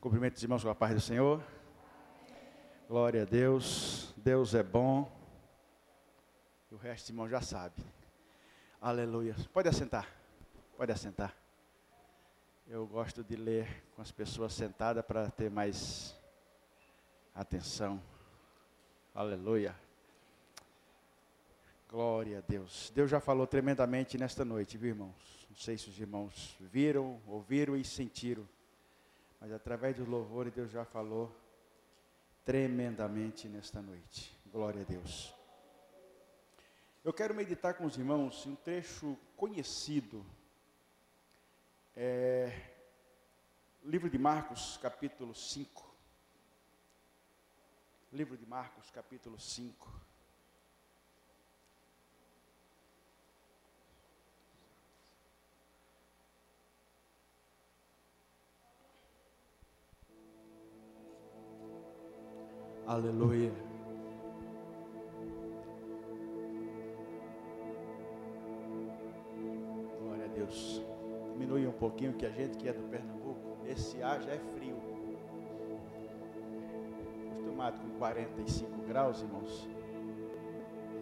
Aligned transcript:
Cumprimento 0.00 0.36
os 0.36 0.42
irmãos 0.42 0.62
com 0.62 0.68
a 0.68 0.74
paz 0.74 0.94
do 0.94 1.00
Senhor. 1.00 1.42
Glória 2.86 3.22
a 3.22 3.24
Deus. 3.24 4.14
Deus 4.16 4.54
é 4.54 4.62
bom. 4.62 5.10
O 6.70 6.76
resto, 6.76 7.10
irmão, 7.10 7.28
já 7.28 7.40
sabe. 7.40 7.82
Aleluia. 8.80 9.34
Pode 9.52 9.68
assentar. 9.68 10.06
Pode 10.76 10.92
assentar. 10.92 11.34
Eu 12.68 12.86
gosto 12.86 13.24
de 13.24 13.36
ler 13.36 13.84
com 13.96 14.02
as 14.02 14.12
pessoas 14.12 14.52
sentadas 14.52 15.04
para 15.04 15.30
ter 15.30 15.50
mais 15.50 16.14
atenção. 17.34 18.00
Aleluia. 19.14 19.74
Glória 21.88 22.38
a 22.38 22.42
Deus. 22.42 22.92
Deus 22.94 23.10
já 23.10 23.18
falou 23.18 23.46
tremendamente 23.46 24.18
nesta 24.18 24.44
noite, 24.44 24.76
viu, 24.76 24.90
irmãos? 24.90 25.46
Não 25.48 25.56
sei 25.56 25.78
se 25.78 25.88
os 25.88 25.98
irmãos 25.98 26.54
viram, 26.60 27.20
ouviram 27.26 27.74
e 27.76 27.82
sentiram 27.82 28.46
mas 29.46 29.52
através 29.52 29.94
do 29.94 30.04
louvor 30.04 30.50
Deus 30.50 30.72
já 30.72 30.84
falou 30.84 31.32
tremendamente 32.44 33.48
nesta 33.48 33.80
noite. 33.80 34.36
Glória 34.46 34.82
a 34.82 34.84
Deus. 34.84 35.32
Eu 37.04 37.12
quero 37.12 37.32
meditar 37.32 37.74
com 37.74 37.84
os 37.84 37.96
irmãos 37.96 38.44
um 38.44 38.56
trecho 38.56 39.16
conhecido. 39.36 40.26
É, 41.94 42.72
livro 43.84 44.10
de 44.10 44.18
Marcos, 44.18 44.80
capítulo 44.82 45.32
5. 45.32 45.94
Livro 48.12 48.36
de 48.36 48.46
Marcos, 48.46 48.90
capítulo 48.90 49.38
5. 49.38 49.88
Aleluia. 62.86 63.52
Glória 70.00 70.24
a 70.24 70.28
Deus. 70.28 70.84
Diminui 71.32 71.66
um 71.66 71.72
pouquinho 71.72 72.12
que 72.12 72.24
a 72.24 72.30
gente 72.30 72.56
que 72.56 72.68
é 72.68 72.72
do 72.72 72.88
Pernambuco, 72.88 73.58
esse 73.66 74.00
ar 74.00 74.22
já 74.22 74.30
é 74.30 74.38
frio. 74.38 74.76
Acostumado 77.32 77.80
com 77.80 77.98
45 77.98 78.82
graus, 78.86 79.20
irmãos. 79.20 79.68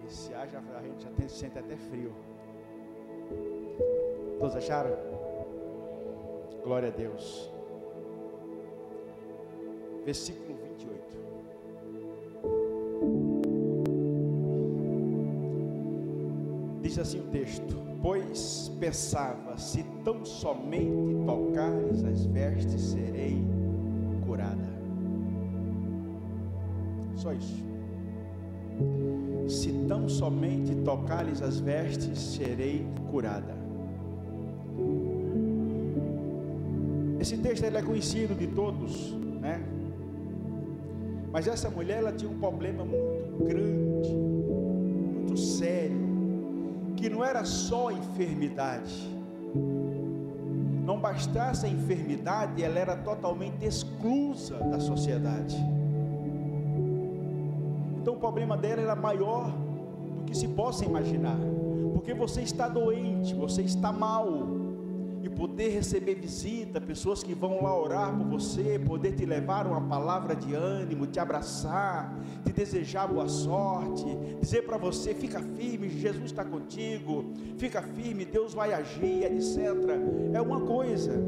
Esse 0.06 0.32
ar 0.32 0.48
já, 0.48 0.60
a 0.60 0.82
gente 0.82 1.02
já 1.02 1.10
tem, 1.10 1.28
sente 1.28 1.58
até 1.58 1.76
frio. 1.76 2.14
Todos 4.38 4.56
acharam? 4.56 4.96
Glória 6.62 6.88
a 6.88 6.92
Deus. 6.92 7.52
Versículo 10.02 10.56
28. 10.78 11.04
Diz 16.94 17.00
assim 17.00 17.18
o 17.18 17.24
texto: 17.24 17.76
Pois 18.00 18.70
pensava, 18.78 19.58
se 19.58 19.82
tão 20.04 20.24
somente 20.24 21.12
tocares 21.26 22.04
as 22.04 22.24
vestes, 22.24 22.80
serei 22.80 23.42
curada. 24.24 24.68
Só 27.16 27.32
isso. 27.32 27.64
Se 29.48 29.72
tão 29.88 30.08
somente 30.08 30.72
tocares 30.84 31.42
as 31.42 31.58
vestes, 31.58 32.16
serei 32.16 32.86
curada. 33.10 33.56
Esse 37.18 37.36
texto 37.38 37.64
ele 37.64 37.76
é 37.76 37.82
conhecido 37.82 38.36
de 38.36 38.46
todos, 38.46 39.10
né? 39.40 39.60
Mas 41.32 41.48
essa 41.48 41.68
mulher 41.68 41.98
ela 41.98 42.12
tinha 42.12 42.30
um 42.30 42.38
problema 42.38 42.84
muito 42.84 43.44
grande, 43.44 44.14
muito 44.14 45.36
sério 45.36 46.03
que 47.04 47.10
não 47.10 47.22
era 47.22 47.44
só 47.44 47.90
enfermidade. 47.90 49.14
Não 50.86 50.98
bastasse 50.98 51.66
a 51.66 51.68
enfermidade, 51.68 52.62
ela 52.62 52.78
era 52.78 52.96
totalmente 52.96 53.62
exclusa 53.62 54.56
da 54.56 54.80
sociedade. 54.80 55.54
Então 58.00 58.14
o 58.14 58.16
problema 58.16 58.56
dela 58.56 58.80
era 58.80 58.96
maior 58.96 59.52
do 60.16 60.24
que 60.24 60.34
se 60.34 60.48
possa 60.48 60.86
imaginar. 60.86 61.36
Porque 61.92 62.14
você 62.14 62.40
está 62.40 62.68
doente, 62.68 63.34
você 63.34 63.60
está 63.60 63.92
mal 63.92 64.26
e 65.24 65.28
poder 65.30 65.70
receber 65.70 66.14
visita, 66.14 66.78
pessoas 66.78 67.22
que 67.22 67.34
vão 67.34 67.62
lá 67.62 67.74
orar 67.74 68.14
por 68.14 68.26
você, 68.26 68.78
poder 68.78 69.12
te 69.12 69.24
levar 69.24 69.66
uma 69.66 69.80
palavra 69.80 70.36
de 70.36 70.54
ânimo, 70.54 71.06
te 71.06 71.18
abraçar, 71.18 72.14
te 72.44 72.52
desejar 72.52 73.06
boa 73.06 73.26
sorte, 73.26 74.04
dizer 74.38 74.66
para 74.66 74.76
você: 74.76 75.14
fica 75.14 75.40
firme, 75.40 75.88
Jesus 75.88 76.26
está 76.26 76.44
contigo, 76.44 77.32
fica 77.56 77.80
firme, 77.80 78.26
Deus 78.26 78.52
vai 78.52 78.74
agir, 78.74 79.24
etc. 79.24 79.58
É 80.34 80.40
uma 80.42 80.60
coisa, 80.60 81.18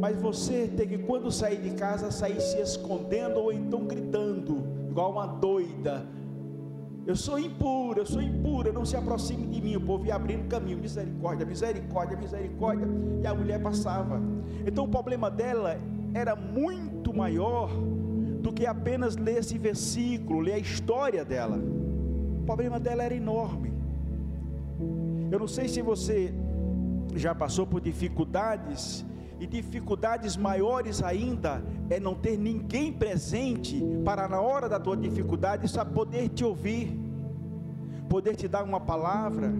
mas 0.00 0.20
você 0.20 0.66
tem 0.66 0.88
que, 0.88 0.98
quando 0.98 1.30
sair 1.30 1.60
de 1.60 1.70
casa, 1.76 2.10
sair 2.10 2.40
se 2.40 2.60
escondendo 2.60 3.38
ou 3.38 3.52
então 3.52 3.84
gritando, 3.84 4.66
igual 4.90 5.12
uma 5.12 5.26
doida 5.26 6.04
eu 7.10 7.16
sou 7.16 7.38
impura, 7.38 8.00
eu 8.00 8.06
sou 8.06 8.22
impura, 8.22 8.72
não 8.72 8.84
se 8.84 8.96
aproxime 8.96 9.46
de 9.48 9.60
mim. 9.60 9.74
O 9.74 9.80
povo 9.80 10.06
ia 10.06 10.14
abrindo 10.14 10.46
caminho, 10.48 10.78
misericórdia, 10.78 11.44
misericórdia, 11.44 12.16
misericórdia. 12.16 12.86
E 13.22 13.26
a 13.26 13.34
mulher 13.34 13.60
passava. 13.60 14.20
Então 14.64 14.84
o 14.84 14.88
problema 14.88 15.28
dela 15.28 15.76
era 16.14 16.36
muito 16.36 17.12
maior 17.12 17.68
do 18.40 18.52
que 18.52 18.64
apenas 18.64 19.16
ler 19.16 19.38
esse 19.38 19.58
versículo, 19.58 20.38
ler 20.38 20.52
a 20.52 20.58
história 20.58 21.24
dela. 21.24 21.58
O 21.58 22.44
problema 22.46 22.78
dela 22.78 23.02
era 23.02 23.14
enorme. 23.14 23.72
Eu 25.32 25.38
não 25.38 25.48
sei 25.48 25.66
se 25.68 25.82
você 25.82 26.32
já 27.14 27.34
passou 27.34 27.66
por 27.66 27.80
dificuldades 27.80 29.04
e 29.40 29.46
dificuldades 29.46 30.36
maiores 30.36 31.02
ainda 31.02 31.64
é 31.88 31.98
não 31.98 32.14
ter 32.14 32.36
ninguém 32.36 32.92
presente 32.92 33.82
para 34.04 34.28
na 34.28 34.38
hora 34.38 34.68
da 34.68 34.78
tua 34.78 34.94
dificuldade 34.94 35.66
só 35.66 35.82
poder 35.82 36.28
te 36.28 36.44
ouvir, 36.44 36.94
poder 38.06 38.36
te 38.36 38.46
dar 38.46 38.62
uma 38.62 38.78
palavra, 38.78 39.50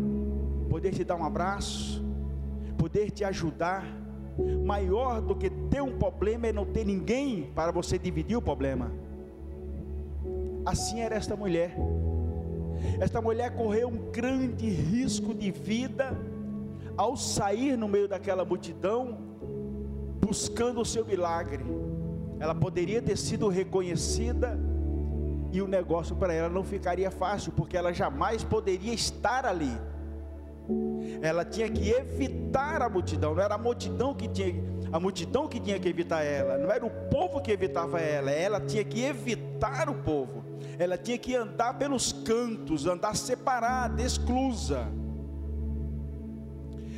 poder 0.69 0.93
te 0.93 1.03
dar 1.03 1.17
um 1.17 1.25
abraço, 1.25 2.05
poder 2.77 3.11
te 3.11 3.25
ajudar. 3.25 3.87
Maior 4.65 5.21
do 5.21 5.35
que 5.35 5.49
ter 5.49 5.83
um 5.83 5.99
problema 5.99 6.47
é 6.49 6.53
não 6.53 6.67
ter 6.67 6.85
ninguém 6.85 7.51
para 7.55 7.73
você 7.73 7.99
dividir 7.99 8.37
o 8.37 8.43
problema. 8.43 8.93
Assim 10.65 11.01
era 11.01 11.17
esta 11.17 11.35
mulher. 11.35 11.75
Esta 13.01 13.21
mulher 13.21 13.55
correu 13.55 13.89
um 13.89 14.11
grande 14.11 14.69
risco 14.69 15.35
de 15.35 15.51
vida 15.51 16.17
ao 16.97 17.17
sair 17.17 17.77
no 17.79 17.89
meio 17.89 18.07
daquela 18.07 18.45
multidão 18.45 19.30
buscando 20.31 20.81
o 20.81 20.85
seu 20.85 21.05
milagre. 21.05 21.65
Ela 22.39 22.55
poderia 22.55 23.03
ter 23.03 23.19
sido 23.19 23.49
reconhecida 23.49 24.57
e 25.51 25.61
o 25.61 25.67
negócio 25.67 26.15
para 26.15 26.33
ela 26.33 26.49
não 26.49 26.63
ficaria 26.63 27.11
fácil, 27.11 27.51
porque 27.51 27.77
ela 27.77 27.93
jamais 27.93 28.45
poderia 28.45 28.95
estar 28.95 29.45
ali. 29.45 29.77
Ela 31.21 31.45
tinha 31.45 31.69
que 31.69 31.91
evitar 31.91 32.81
a 32.81 32.89
multidão, 32.89 33.35
não 33.35 33.43
era 33.43 33.57
a 33.57 33.59
multidão 33.59 34.15
que 34.15 34.29
tinha, 34.29 34.55
a 34.93 35.01
multidão 35.01 35.49
que 35.49 35.59
tinha 35.59 35.81
que 35.81 35.89
evitar 35.89 36.23
ela, 36.23 36.57
não 36.57 36.71
era 36.71 36.87
o 36.87 36.91
povo 37.11 37.41
que 37.41 37.51
evitava 37.51 37.99
ela, 37.99 38.31
ela 38.31 38.61
tinha 38.61 38.85
que 38.85 39.03
evitar 39.03 39.91
o 39.91 39.95
povo. 39.97 40.45
Ela 40.79 40.97
tinha 40.97 41.19
que 41.19 41.35
andar 41.35 41.77
pelos 41.77 42.13
cantos, 42.13 42.87
andar 42.87 43.17
separada, 43.17 44.01
exclusa. 44.01 44.87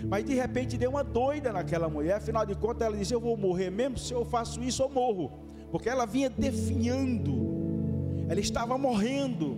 Mas 0.07 0.25
de 0.25 0.35
repente 0.35 0.77
deu 0.77 0.91
uma 0.91 1.05
doida 1.05 1.53
naquela 1.53 1.89
mulher, 1.89 2.17
afinal 2.17 2.45
de 2.45 2.55
contas 2.55 2.87
ela 2.87 2.97
disse: 2.97 3.15
Eu 3.15 3.21
vou 3.21 3.37
morrer 3.37 3.71
mesmo, 3.71 3.99
se 3.99 4.13
eu 4.13 4.25
faço 4.25 4.63
isso 4.63 4.83
eu 4.83 4.89
morro. 4.89 5.31
Porque 5.71 5.89
ela 5.89 6.05
vinha 6.05 6.29
definhando, 6.29 8.27
ela 8.29 8.41
estava 8.41 8.77
morrendo. 8.77 9.57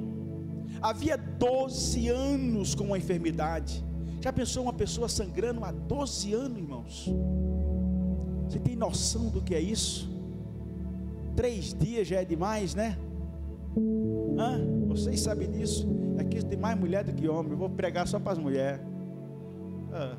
Havia 0.81 1.17
12 1.17 2.09
anos 2.09 2.75
com 2.75 2.85
uma 2.85 2.99
enfermidade. 2.99 3.85
Já 4.21 4.33
pensou 4.33 4.63
uma 4.63 4.73
pessoa 4.73 5.09
sangrando 5.09 5.65
há 5.65 5.71
12 5.71 6.33
anos, 6.33 6.59
irmãos? 6.59 7.15
Você 8.49 8.59
tem 8.59 8.77
noção 8.77 9.29
do 9.29 9.41
que 9.43 9.55
é 9.55 9.61
isso? 9.61 10.11
Três 11.35 11.75
dias 11.75 12.07
já 12.07 12.21
é 12.21 12.25
demais, 12.25 12.75
né? 12.75 12.97
Hã? 14.39 14.87
Vocês 14.87 15.21
sabem 15.21 15.51
disso? 15.51 15.89
Aqui 16.19 16.45
tem 16.45 16.59
mais 16.59 16.79
mulher 16.79 17.03
do 17.03 17.13
que 17.13 17.29
homem. 17.29 17.53
Eu 17.53 17.59
vou 17.59 17.71
pregar 17.71 18.07
só 18.07 18.21
para 18.21 18.33
as 18.33 18.39
mulheres. 18.39 18.81
Ah. 19.93 20.17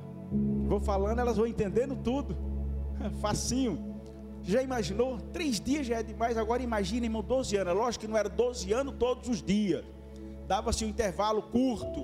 Vou 0.67 0.79
falando, 0.79 1.19
elas 1.19 1.37
vão 1.37 1.47
entendendo 1.47 1.95
tudo. 1.95 2.35
Facinho. 3.21 3.95
Já 4.43 4.61
imaginou? 4.61 5.17
Três 5.33 5.59
dias 5.59 5.87
já 5.87 5.97
é 5.97 6.03
demais. 6.03 6.37
Agora 6.37 6.61
imagine, 6.61 7.07
irmão, 7.07 7.23
12 7.23 7.55
anos. 7.57 7.73
Lógico 7.73 8.05
que 8.05 8.11
não 8.11 8.17
era 8.17 8.29
12 8.29 8.71
anos 8.73 8.95
todos 8.97 9.27
os 9.27 9.41
dias. 9.41 9.83
Dava-se 10.47 10.85
um 10.85 10.87
intervalo 10.87 11.41
curto. 11.41 12.03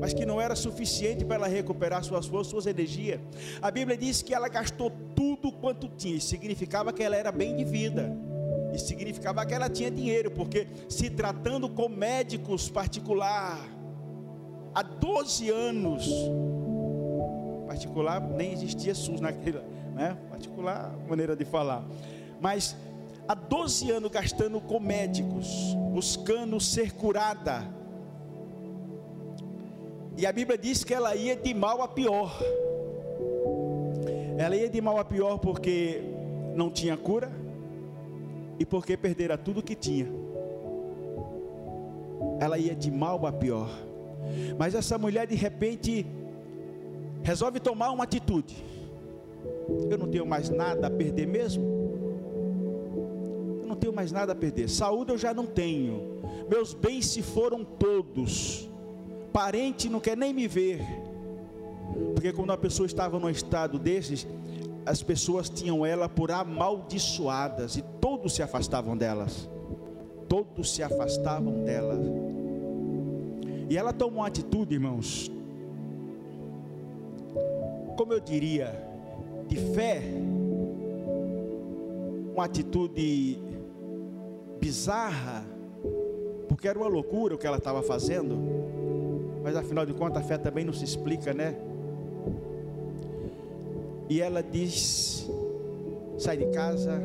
Mas 0.00 0.12
que 0.12 0.26
não 0.26 0.40
era 0.40 0.54
suficiente 0.54 1.24
para 1.24 1.36
ela 1.36 1.46
recuperar 1.46 2.04
suas 2.04 2.26
forças, 2.26 2.50
suas 2.50 2.66
energias. 2.66 3.20
A 3.62 3.70
Bíblia 3.70 3.96
diz 3.96 4.22
que 4.22 4.34
ela 4.34 4.48
gastou 4.48 4.90
tudo 4.90 5.16
tudo 5.36 5.52
quanto 5.52 5.88
tinha. 5.88 6.16
Isso 6.16 6.28
significava 6.28 6.92
que 6.92 7.02
ela 7.02 7.16
era 7.16 7.30
bem 7.30 7.56
de 7.56 7.64
vida. 7.64 8.16
Isso 8.72 8.86
significava 8.86 9.44
que 9.46 9.54
ela 9.54 9.68
tinha 9.70 9.90
dinheiro, 9.90 10.30
porque 10.30 10.66
se 10.88 11.08
tratando 11.08 11.68
com 11.68 11.88
médicos 11.88 12.68
particular, 12.68 13.58
há 14.74 14.82
12 14.82 15.50
anos, 15.50 16.08
particular 17.66 18.20
nem 18.20 18.52
existia 18.52 18.94
SUS 18.94 19.20
naquela, 19.20 19.64
né? 19.94 20.16
Particular, 20.30 20.94
maneira 21.08 21.34
de 21.36 21.44
falar. 21.44 21.84
Mas 22.40 22.76
há 23.26 23.34
12 23.34 23.90
anos 23.90 24.10
gastando 24.10 24.60
com 24.60 24.78
médicos, 24.78 25.74
buscando 25.92 26.60
ser 26.60 26.92
curada. 26.92 27.66
E 30.16 30.24
a 30.24 30.32
Bíblia 30.32 30.56
diz 30.56 30.82
que 30.82 30.94
ela 30.94 31.14
ia 31.14 31.36
de 31.36 31.52
mal 31.52 31.82
a 31.82 31.88
pior. 31.88 32.38
Ela 34.38 34.56
ia 34.56 34.68
de 34.68 34.80
mal 34.80 34.98
a 34.98 35.04
pior 35.04 35.38
porque 35.38 36.02
não 36.54 36.70
tinha 36.70 36.96
cura 36.96 37.30
e 38.58 38.64
porque 38.64 38.96
perdera 38.96 39.36
tudo 39.36 39.62
que 39.62 39.74
tinha. 39.74 40.06
Ela 42.40 42.58
ia 42.58 42.74
de 42.74 42.90
mal 42.90 43.26
a 43.26 43.32
pior. 43.32 43.68
Mas 44.58 44.74
essa 44.74 44.98
mulher 44.98 45.26
de 45.26 45.34
repente 45.34 46.06
resolve 47.26 47.58
tomar 47.58 47.90
uma 47.90 48.04
atitude. 48.04 48.54
Eu 49.90 49.98
não 49.98 50.06
tenho 50.06 50.24
mais 50.24 50.48
nada 50.48 50.86
a 50.86 50.90
perder 50.90 51.26
mesmo. 51.26 51.64
Eu 53.60 53.66
não 53.66 53.74
tenho 53.74 53.92
mais 53.92 54.12
nada 54.12 54.30
a 54.30 54.34
perder. 54.34 54.68
Saúde 54.68 55.10
eu 55.10 55.18
já 55.18 55.34
não 55.34 55.44
tenho. 55.44 56.20
Meus 56.48 56.72
bens 56.72 57.06
se 57.06 57.22
foram 57.22 57.64
todos. 57.64 58.70
Parente 59.32 59.88
não 59.88 59.98
quer 59.98 60.16
nem 60.16 60.32
me 60.32 60.46
ver. 60.46 60.80
Porque 62.14 62.32
quando 62.32 62.52
a 62.52 62.56
pessoa 62.56 62.86
estava 62.86 63.18
num 63.18 63.28
estado 63.28 63.76
desses, 63.76 64.24
as 64.86 65.02
pessoas 65.02 65.48
tinham 65.48 65.84
ela 65.84 66.08
por 66.08 66.30
amaldiçoadas 66.30 67.76
e 67.76 67.82
todos 68.00 68.36
se 68.36 68.42
afastavam 68.42 68.96
delas. 68.96 69.50
Todos 70.28 70.72
se 70.72 70.80
afastavam 70.80 71.64
dela. 71.64 71.98
E 73.68 73.76
ela 73.76 73.92
tomou 73.92 74.20
uma 74.20 74.28
atitude, 74.28 74.74
irmãos, 74.74 75.28
como 78.06 78.14
eu 78.14 78.20
diria, 78.20 78.72
de 79.48 79.56
fé, 79.74 80.00
uma 82.32 82.44
atitude 82.44 83.36
bizarra, 84.60 85.44
porque 86.46 86.68
era 86.68 86.78
uma 86.78 86.86
loucura 86.86 87.34
o 87.34 87.38
que 87.38 87.48
ela 87.48 87.56
estava 87.56 87.82
fazendo, 87.82 88.38
mas 89.42 89.56
afinal 89.56 89.84
de 89.84 89.92
contas 89.92 90.22
a 90.22 90.24
fé 90.24 90.38
também 90.38 90.64
não 90.64 90.72
se 90.72 90.84
explica, 90.84 91.34
né? 91.34 91.56
E 94.08 94.20
ela 94.20 94.40
diz: 94.40 95.28
sai 96.16 96.36
de 96.36 96.46
casa, 96.52 97.02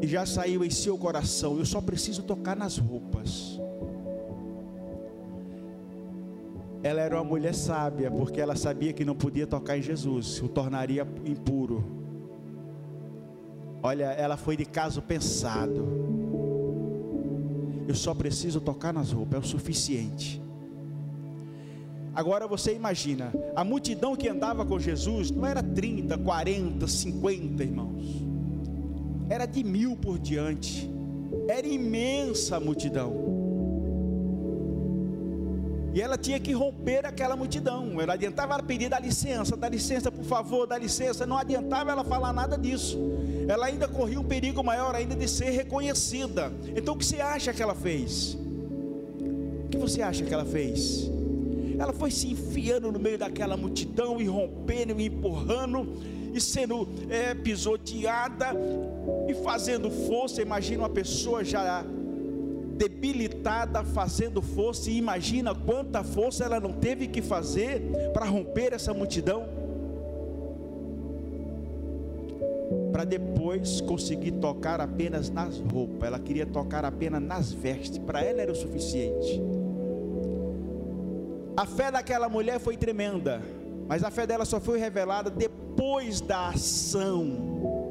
e 0.00 0.06
já 0.06 0.24
saiu 0.24 0.64
em 0.64 0.70
seu 0.70 0.96
coração, 0.96 1.58
eu 1.58 1.66
só 1.66 1.82
preciso 1.82 2.22
tocar 2.22 2.56
nas 2.56 2.78
roupas. 2.78 3.60
Ela 6.82 7.00
era 7.00 7.16
uma 7.16 7.24
mulher 7.24 7.54
sábia, 7.54 8.10
porque 8.10 8.40
ela 8.40 8.56
sabia 8.56 8.92
que 8.92 9.04
não 9.04 9.14
podia 9.14 9.46
tocar 9.46 9.78
em 9.78 9.82
Jesus, 9.82 10.42
o 10.42 10.48
tornaria 10.48 11.06
impuro. 11.24 11.84
Olha, 13.82 14.06
ela 14.06 14.36
foi 14.36 14.56
de 14.56 14.64
caso 14.64 15.00
pensado. 15.00 15.86
Eu 17.86 17.94
só 17.94 18.14
preciso 18.14 18.60
tocar 18.60 18.92
nas 18.92 19.12
roupas, 19.12 19.34
é 19.36 19.38
o 19.38 19.46
suficiente. 19.46 20.42
Agora 22.14 22.46
você 22.46 22.74
imagina, 22.74 23.32
a 23.56 23.64
multidão 23.64 24.14
que 24.14 24.28
andava 24.28 24.66
com 24.66 24.78
Jesus 24.78 25.30
não 25.30 25.46
era 25.46 25.62
30, 25.62 26.18
40, 26.18 26.86
50 26.86 27.62
irmãos, 27.62 28.22
era 29.30 29.46
de 29.46 29.64
mil 29.64 29.96
por 29.96 30.18
diante, 30.18 30.90
era 31.48 31.66
imensa 31.66 32.56
a 32.56 32.60
multidão. 32.60 33.41
E 35.94 36.00
ela 36.00 36.16
tinha 36.16 36.40
que 36.40 36.52
romper 36.52 37.04
aquela 37.04 37.36
multidão. 37.36 38.00
Ela 38.00 38.14
adiantava 38.14 38.54
ela 38.54 38.62
pedir 38.62 38.88
dá 38.88 38.98
licença, 38.98 39.56
dá 39.56 39.68
licença, 39.68 40.10
por 40.10 40.24
favor, 40.24 40.66
dá 40.66 40.78
licença. 40.78 41.26
Não 41.26 41.36
adiantava 41.36 41.90
ela 41.90 42.02
falar 42.02 42.32
nada 42.32 42.56
disso. 42.56 42.98
Ela 43.46 43.66
ainda 43.66 43.86
corria 43.86 44.18
um 44.18 44.24
perigo 44.24 44.62
maior 44.64 44.94
ainda 44.94 45.14
de 45.14 45.28
ser 45.28 45.50
reconhecida. 45.50 46.50
Então 46.74 46.94
o 46.94 46.98
que 46.98 47.04
você 47.04 47.20
acha 47.20 47.52
que 47.52 47.62
ela 47.62 47.74
fez? 47.74 48.34
O 49.66 49.68
que 49.68 49.76
você 49.76 50.00
acha 50.00 50.24
que 50.24 50.32
ela 50.32 50.46
fez? 50.46 51.10
Ela 51.78 51.92
foi 51.92 52.10
se 52.10 52.28
enfiando 52.28 52.90
no 52.90 52.98
meio 52.98 53.18
daquela 53.18 53.56
multidão 53.56 54.20
e 54.20 54.24
rompendo 54.24 54.98
e 54.98 55.06
empurrando 55.06 56.00
e 56.32 56.40
sendo 56.40 56.88
é, 57.10 57.34
pisoteada 57.34 58.46
e 59.28 59.34
fazendo 59.34 59.90
força. 59.90 60.40
Imagina 60.40 60.82
uma 60.82 60.88
pessoa 60.88 61.44
já 61.44 61.84
debilitada, 62.76 63.84
fazendo 63.84 64.42
força, 64.42 64.90
e 64.90 64.96
imagina 64.96 65.54
quanta 65.54 66.02
força 66.02 66.44
ela 66.44 66.58
não 66.58 66.72
teve 66.72 67.06
que 67.06 67.22
fazer 67.22 67.82
para 68.12 68.24
romper 68.24 68.72
essa 68.72 68.92
multidão, 68.92 69.44
para 72.92 73.04
depois 73.04 73.80
conseguir 73.80 74.32
tocar 74.32 74.80
apenas 74.80 75.30
nas 75.30 75.58
roupas, 75.58 76.08
ela 76.08 76.18
queria 76.18 76.46
tocar 76.46 76.84
apenas 76.84 77.22
nas 77.22 77.52
vestes, 77.52 77.98
para 77.98 78.22
ela 78.22 78.42
era 78.42 78.52
o 78.52 78.56
suficiente. 78.56 79.40
A 81.56 81.66
fé 81.66 81.90
daquela 81.90 82.28
mulher 82.28 82.58
foi 82.58 82.76
tremenda, 82.76 83.42
mas 83.86 84.02
a 84.02 84.10
fé 84.10 84.26
dela 84.26 84.44
só 84.44 84.60
foi 84.60 84.78
revelada 84.78 85.30
depois 85.30 86.20
da 86.20 86.48
ação. 86.48 87.82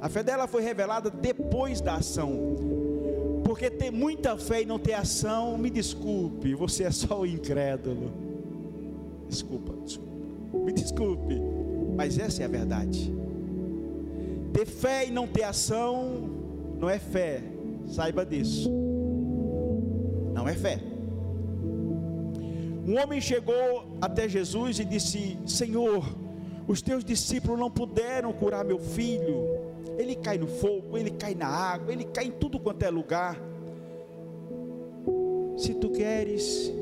A 0.00 0.08
fé 0.08 0.22
dela 0.22 0.46
foi 0.46 0.62
revelada 0.62 1.10
depois 1.10 1.80
da 1.80 1.96
ação. 1.96 2.89
Porque 3.50 3.68
ter 3.68 3.90
muita 3.90 4.38
fé 4.38 4.62
e 4.62 4.64
não 4.64 4.78
ter 4.78 4.92
ação, 4.92 5.58
me 5.58 5.70
desculpe, 5.70 6.54
você 6.54 6.84
é 6.84 6.90
só 6.92 7.22
o 7.22 7.26
incrédulo. 7.26 8.12
Desculpa, 9.28 9.74
desculpa. 9.84 10.12
Me 10.64 10.72
desculpe, 10.72 11.34
mas 11.96 12.16
essa 12.16 12.42
é 12.42 12.44
a 12.44 12.48
verdade. 12.48 13.12
Ter 14.52 14.64
fé 14.64 15.08
e 15.08 15.10
não 15.10 15.26
ter 15.26 15.42
ação 15.42 16.30
não 16.78 16.88
é 16.88 17.00
fé, 17.00 17.42
saiba 17.88 18.24
disso. 18.24 18.70
Não 20.32 20.48
é 20.48 20.54
fé. 20.54 20.78
Um 22.86 23.02
homem 23.02 23.20
chegou 23.20 23.98
até 24.00 24.28
Jesus 24.28 24.78
e 24.78 24.84
disse: 24.84 25.36
Senhor, 25.44 26.08
os 26.68 26.80
teus 26.80 27.04
discípulos 27.04 27.58
não 27.58 27.68
puderam 27.68 28.32
curar 28.32 28.64
meu 28.64 28.78
filho 28.78 29.59
ele 30.00 30.16
cai 30.16 30.38
no 30.38 30.46
fogo, 30.46 30.96
ele 30.96 31.10
cai 31.10 31.34
na 31.34 31.46
água, 31.46 31.92
ele 31.92 32.04
cai 32.04 32.24
em 32.24 32.30
tudo 32.30 32.58
quanto 32.58 32.82
é 32.82 32.90
lugar. 32.90 33.40
Se 35.56 35.74
tu 35.74 35.90
queres, 35.90 36.72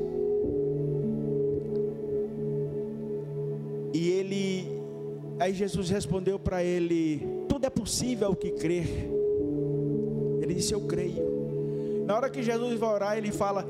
e 3.93 4.09
ele, 4.09 4.81
aí 5.39 5.53
Jesus 5.53 5.89
respondeu 5.89 6.39
para 6.39 6.63
ele: 6.63 7.21
Tudo 7.47 7.65
é 7.65 7.69
possível 7.69 8.27
ao 8.27 8.35
que 8.35 8.51
crer. 8.51 8.87
Ele 10.41 10.53
disse: 10.53 10.73
Eu 10.73 10.81
creio. 10.81 12.03
Na 12.05 12.15
hora 12.15 12.29
que 12.29 12.41
Jesus 12.41 12.79
vai 12.79 12.89
orar, 12.89 13.17
ele 13.17 13.31
fala: 13.31 13.65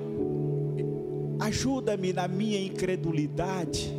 Ajuda-me 1.40 2.14
na 2.14 2.28
minha 2.28 2.62
incredulidade. 2.62 3.92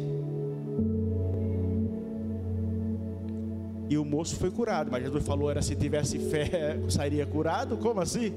E 3.90 3.99
o 3.99 4.04
moço 4.04 4.37
foi 4.37 4.52
curado. 4.52 4.88
Mas 4.88 5.02
Jesus 5.02 5.26
falou: 5.26 5.50
era 5.50 5.61
se 5.61 5.75
tivesse 5.75 6.16
fé, 6.16 6.78
sairia 6.88 7.26
curado? 7.26 7.76
Como 7.76 8.00
assim? 8.00 8.32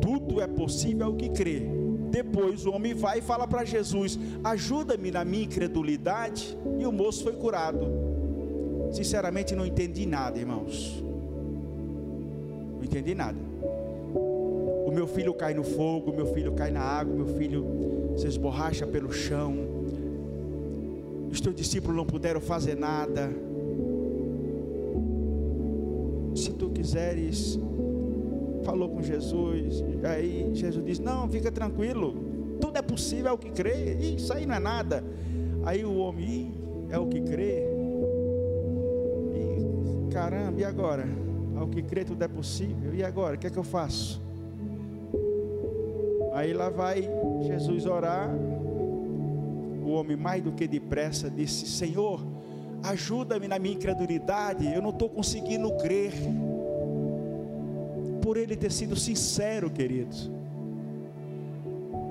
Tudo 0.00 0.40
é 0.40 0.46
possível 0.46 1.08
ao 1.08 1.14
que 1.14 1.28
crê. 1.28 1.62
Depois 2.10 2.64
o 2.64 2.72
homem 2.72 2.94
vai 2.94 3.18
e 3.18 3.22
fala 3.22 3.46
para 3.46 3.62
Jesus: 3.62 4.18
ajuda-me 4.42 5.10
na 5.10 5.22
minha 5.22 5.44
incredulidade. 5.44 6.56
E 6.78 6.86
o 6.86 6.90
moço 6.90 7.22
foi 7.22 7.34
curado. 7.34 7.86
Sinceramente, 8.90 9.54
não 9.54 9.66
entendi 9.66 10.06
nada, 10.06 10.38
irmãos. 10.38 11.04
Não 12.76 12.82
entendi 12.82 13.14
nada. 13.14 13.38
O 14.86 14.90
meu 14.90 15.06
filho 15.06 15.34
cai 15.34 15.52
no 15.52 15.62
fogo, 15.62 16.10
meu 16.10 16.32
filho 16.32 16.52
cai 16.52 16.70
na 16.70 16.80
água, 16.80 17.14
meu 17.14 17.26
filho 17.36 18.14
se 18.16 18.26
esborracha 18.26 18.86
pelo 18.86 19.12
chão 19.12 19.79
os 21.30 21.40
teus 21.40 21.54
discípulos 21.54 21.96
não 21.96 22.04
puderam 22.04 22.40
fazer 22.40 22.76
nada. 22.76 23.30
Se 26.34 26.52
tu 26.52 26.70
quiseres, 26.70 27.58
falou 28.64 28.88
com 28.88 29.02
Jesus. 29.02 29.82
Aí 30.04 30.50
Jesus 30.54 30.84
disse: 30.84 31.02
Não, 31.02 31.28
fica 31.28 31.50
tranquilo, 31.50 32.14
tudo 32.60 32.76
é 32.76 32.82
possível, 32.82 33.28
é 33.28 33.32
o 33.32 33.38
que 33.38 33.50
crê. 33.50 33.94
Isso 33.94 34.32
aí 34.32 34.46
não 34.46 34.54
é 34.54 34.58
nada. 34.58 35.04
Aí 35.64 35.84
o 35.84 35.96
homem, 35.98 36.52
é 36.88 36.98
o 36.98 37.06
que 37.06 37.20
crê. 37.20 37.64
E, 39.34 40.12
caramba, 40.12 40.60
e 40.60 40.64
agora? 40.64 41.06
Ao 41.56 41.68
que 41.68 41.82
crê, 41.82 42.04
tudo 42.04 42.22
é 42.24 42.28
possível. 42.28 42.94
E 42.94 43.04
agora? 43.04 43.36
O 43.36 43.38
que 43.38 43.46
é 43.46 43.50
que 43.50 43.58
eu 43.58 43.64
faço? 43.64 44.20
Aí 46.32 46.52
lá 46.52 46.70
vai 46.70 47.08
Jesus 47.42 47.86
orar 47.86 48.30
o 49.90 49.94
homem 49.94 50.16
mais 50.16 50.42
do 50.42 50.52
que 50.52 50.66
depressa 50.66 51.28
disse: 51.28 51.66
Senhor, 51.66 52.24
ajuda-me 52.82 53.48
na 53.48 53.58
minha 53.58 53.74
incredulidade, 53.74 54.72
eu 54.72 54.80
não 54.80 54.90
estou 54.90 55.08
conseguindo 55.08 55.70
crer. 55.76 56.12
Por 58.22 58.36
ele 58.36 58.56
ter 58.56 58.70
sido 58.70 58.94
sincero, 58.94 59.70
queridos, 59.70 60.30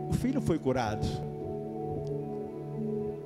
o 0.10 0.14
filho 0.14 0.42
foi 0.42 0.60
curado. 0.60 1.08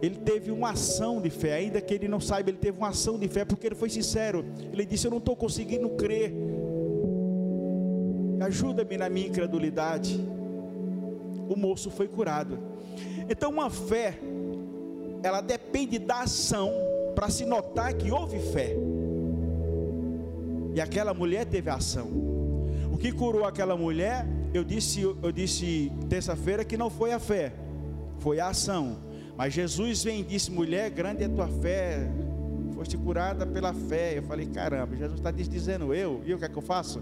Ele 0.01 0.17
teve 0.17 0.51
uma 0.51 0.71
ação 0.71 1.21
de 1.21 1.29
fé, 1.29 1.53
ainda 1.53 1.79
que 1.79 1.93
ele 1.93 2.09
não 2.09 2.19
saiba, 2.19 2.49
ele 2.49 2.57
teve 2.57 2.77
uma 2.77 2.89
ação 2.89 3.17
de 3.17 3.27
fé, 3.29 3.45
porque 3.45 3.67
ele 3.67 3.75
foi 3.75 3.89
sincero. 3.89 4.45
Ele 4.71 4.85
disse: 4.85 5.07
Eu 5.07 5.11
não 5.11 5.17
estou 5.17 5.35
conseguindo 5.35 5.89
crer. 5.91 6.33
Ajuda-me 8.41 8.97
na 8.97 9.09
minha 9.09 9.27
incredulidade. 9.27 10.19
O 11.47 11.55
moço 11.55 11.89
foi 11.89 12.09
curado. 12.09 12.59
Então, 13.29 13.49
uma 13.49 13.69
fé, 13.69 14.19
ela 15.23 15.41
depende 15.41 15.97
da 15.97 16.21
ação 16.21 16.71
para 17.15 17.29
se 17.29 17.45
notar 17.45 17.93
que 17.93 18.11
houve 18.11 18.39
fé. 18.39 18.75
E 20.75 20.81
aquela 20.81 21.13
mulher 21.13 21.45
teve 21.45 21.69
ação. 21.69 22.07
O 22.91 22.97
que 22.97 23.11
curou 23.11 23.45
aquela 23.45 23.75
mulher, 23.77 24.27
eu 24.53 24.63
disse, 24.63 25.01
eu 25.01 25.31
disse 25.31 25.91
terça-feira 26.09 26.65
que 26.65 26.75
não 26.75 26.89
foi 26.89 27.13
a 27.13 27.19
fé, 27.19 27.53
foi 28.19 28.39
a 28.39 28.49
ação. 28.49 28.97
Mas 29.37 29.53
Jesus 29.53 30.03
vem 30.03 30.21
e 30.21 30.23
disse: 30.23 30.51
mulher, 30.51 30.89
grande 30.89 31.23
é 31.23 31.27
tua 31.27 31.47
fé, 31.47 32.09
foste 32.73 32.97
curada 32.97 33.45
pela 33.45 33.73
fé. 33.73 34.17
Eu 34.17 34.23
falei: 34.23 34.45
caramba, 34.47 34.95
Jesus 34.95 35.19
está 35.19 35.31
dizendo 35.31 35.93
eu, 35.93 36.21
e 36.25 36.33
o 36.33 36.37
que 36.37 36.45
é 36.45 36.49
que 36.49 36.57
eu 36.57 36.61
faço? 36.61 37.01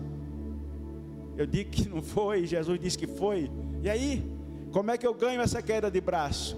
Eu 1.38 1.46
digo 1.46 1.72
que 1.72 1.90
não 1.90 2.02
foi, 2.02 2.46
Jesus 2.46 2.80
disse 2.80 2.98
que 2.98 3.08
foi. 3.08 3.50
E 3.82 3.90
aí, 3.90 4.24
como 4.72 4.92
é 4.92 4.98
que 4.98 5.08
eu 5.08 5.14
ganho 5.14 5.42
essa 5.42 5.62
queda 5.62 5.90
de 5.90 6.00
braço? 6.00 6.58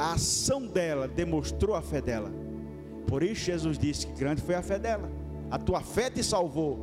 A 0.00 0.14
ação 0.14 0.66
dela 0.66 1.06
demonstrou 1.06 1.76
a 1.76 1.82
fé 1.82 2.00
dela. 2.00 2.32
Por 3.06 3.22
isso 3.22 3.42
Jesus 3.42 3.76
disse 3.76 4.06
que 4.06 4.14
grande 4.14 4.40
foi 4.40 4.54
a 4.54 4.62
fé 4.62 4.78
dela. 4.78 5.10
A 5.50 5.58
tua 5.58 5.82
fé 5.82 6.08
te 6.08 6.24
salvou, 6.24 6.78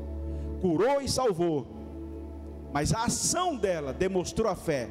curou 0.61 1.01
e 1.01 1.09
salvou. 1.09 1.65
Mas 2.71 2.93
a 2.93 3.05
ação 3.05 3.57
dela 3.57 3.91
demonstrou 3.91 4.47
a 4.47 4.55
fé. 4.55 4.87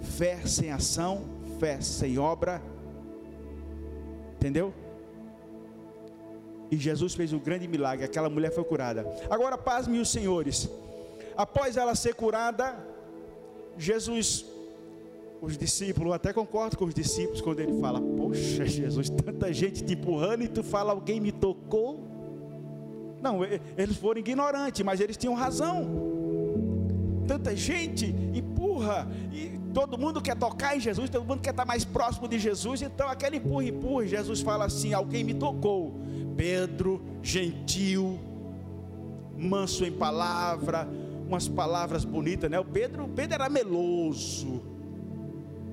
Fé 0.00 0.38
sem 0.46 0.72
ação, 0.72 1.20
fé 1.58 1.82
sem 1.82 2.18
obra. 2.18 2.62
Entendeu? 4.36 4.72
E 6.70 6.78
Jesus 6.78 7.14
fez 7.14 7.30
um 7.34 7.38
grande 7.38 7.68
milagre, 7.68 8.06
aquela 8.06 8.30
mulher 8.30 8.52
foi 8.52 8.64
curada. 8.64 9.04
Agora, 9.28 9.58
pasme 9.58 9.98
os 9.98 10.08
senhores. 10.08 10.66
Após 11.36 11.76
ela 11.76 11.94
ser 11.94 12.14
curada, 12.14 12.74
Jesus, 13.76 14.46
os 15.40 15.56
discípulos, 15.56 16.12
até 16.12 16.32
concordo 16.32 16.76
com 16.76 16.84
os 16.84 16.94
discípulos 16.94 17.40
quando 17.40 17.60
ele 17.60 17.80
fala: 17.80 18.00
Poxa, 18.00 18.66
Jesus, 18.66 19.08
tanta 19.08 19.52
gente 19.52 19.82
te 19.82 19.94
empurrando 19.94 20.42
e 20.42 20.48
tu 20.48 20.62
fala, 20.62 20.92
alguém 20.92 21.20
me 21.20 21.32
tocou. 21.32 22.08
Não, 23.22 23.40
eles 23.76 23.96
foram 23.96 24.20
ignorantes, 24.20 24.84
mas 24.84 25.00
eles 25.00 25.16
tinham 25.16 25.34
razão. 25.34 26.08
Tanta 27.26 27.54
gente 27.54 28.14
empurra, 28.34 29.08
e 29.32 29.58
todo 29.72 29.96
mundo 29.96 30.20
quer 30.20 30.36
tocar 30.36 30.76
em 30.76 30.80
Jesus, 30.80 31.08
todo 31.08 31.24
mundo 31.24 31.40
quer 31.40 31.50
estar 31.50 31.64
mais 31.64 31.84
próximo 31.84 32.26
de 32.26 32.38
Jesus, 32.38 32.82
então 32.82 33.08
aquele 33.08 33.36
empurra, 33.36 33.64
empurra, 33.64 34.06
Jesus 34.06 34.40
fala 34.40 34.66
assim: 34.66 34.92
alguém 34.92 35.24
me 35.24 35.34
tocou. 35.34 36.00
Pedro, 36.36 37.02
gentil, 37.22 38.18
manso 39.36 39.84
em 39.84 39.92
palavra, 39.92 40.88
umas 41.26 41.46
palavras 41.46 42.04
bonitas, 42.04 42.50
né? 42.50 42.58
O 42.58 42.64
Pedro, 42.64 43.04
o 43.04 43.08
Pedro 43.08 43.34
era 43.34 43.48
meloso. 43.48 44.79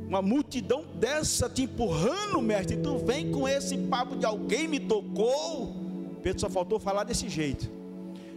Uma 0.08 0.22
multidão 0.22 0.86
dessa 0.96 1.50
te 1.50 1.64
empurrando, 1.64 2.42
mestre, 2.42 2.78
tu 2.78 2.98
vem 2.98 3.30
com 3.30 3.48
esse 3.48 3.78
papo 3.78 4.16
de 4.16 4.26
alguém 4.26 4.68
me 4.68 4.80
tocou. 4.80 5.76
Pedro 6.24 6.40
só 6.40 6.50
faltou 6.50 6.80
falar 6.80 7.04
desse 7.04 7.28
jeito. 7.28 7.70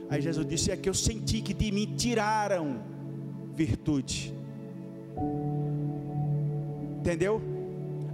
Aí 0.08 0.20
Jesus 0.20 0.46
disse: 0.46 0.72
É 0.72 0.76
que 0.76 0.88
eu 0.88 0.94
senti 0.94 1.40
que 1.40 1.54
de 1.54 1.70
mim 1.70 1.94
tiraram 1.96 2.82
virtude. 3.54 4.34
Entendeu? 6.98 7.40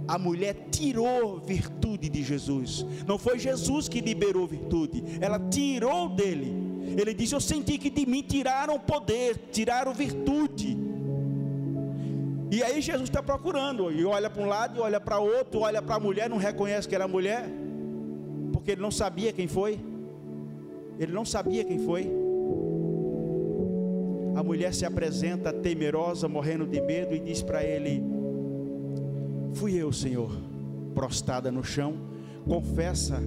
A 0.07 0.19
mulher 0.19 0.67
tirou 0.71 1.39
virtude 1.39 2.07
de 2.07 2.23
Jesus. 2.23 2.85
Não 3.07 3.17
foi 3.17 3.39
Jesus 3.39 3.89
que 3.89 3.99
liberou 3.99 4.47
virtude, 4.47 5.03
ela 5.19 5.39
tirou 5.39 6.07
dele. 6.07 6.53
Ele 6.95 7.13
disse: 7.13 7.33
Eu 7.33 7.41
senti 7.41 7.79
que 7.79 7.89
de 7.89 8.05
mim 8.05 8.21
tiraram 8.21 8.79
poder, 8.79 9.35
tiraram 9.51 9.93
virtude. 9.93 10.77
E 12.49 12.63
aí 12.63 12.81
Jesus 12.81 13.09
está 13.09 13.21
procurando, 13.21 13.91
e 13.91 14.05
olha 14.05 14.29
para 14.29 14.41
um 14.41 14.45
lado, 14.45 14.77
e 14.77 14.79
olha 14.79 14.99
para 14.99 15.19
outro, 15.19 15.61
olha 15.61 15.81
para 15.81 15.95
a 15.95 15.99
mulher, 15.99 16.29
não 16.29 16.37
reconhece 16.37 16.87
que 16.87 16.95
era 16.95 17.07
mulher, 17.07 17.45
porque 18.53 18.71
ele 18.71 18.81
não 18.81 18.91
sabia 18.91 19.33
quem 19.33 19.47
foi. 19.47 19.79
Ele 20.97 21.11
não 21.11 21.25
sabia 21.25 21.63
quem 21.63 21.79
foi. 21.79 22.09
A 24.35 24.43
mulher 24.43 24.73
se 24.73 24.85
apresenta 24.85 25.51
temerosa, 25.51 26.27
morrendo 26.27 26.65
de 26.65 26.79
medo, 26.81 27.13
e 27.13 27.19
diz 27.19 27.41
para 27.41 27.63
ele: 27.63 28.01
Fui 29.53 29.75
eu, 29.75 29.91
Senhor, 29.91 30.31
prostrada 30.95 31.51
no 31.51 31.63
chão, 31.63 31.95
confessa 32.47 33.21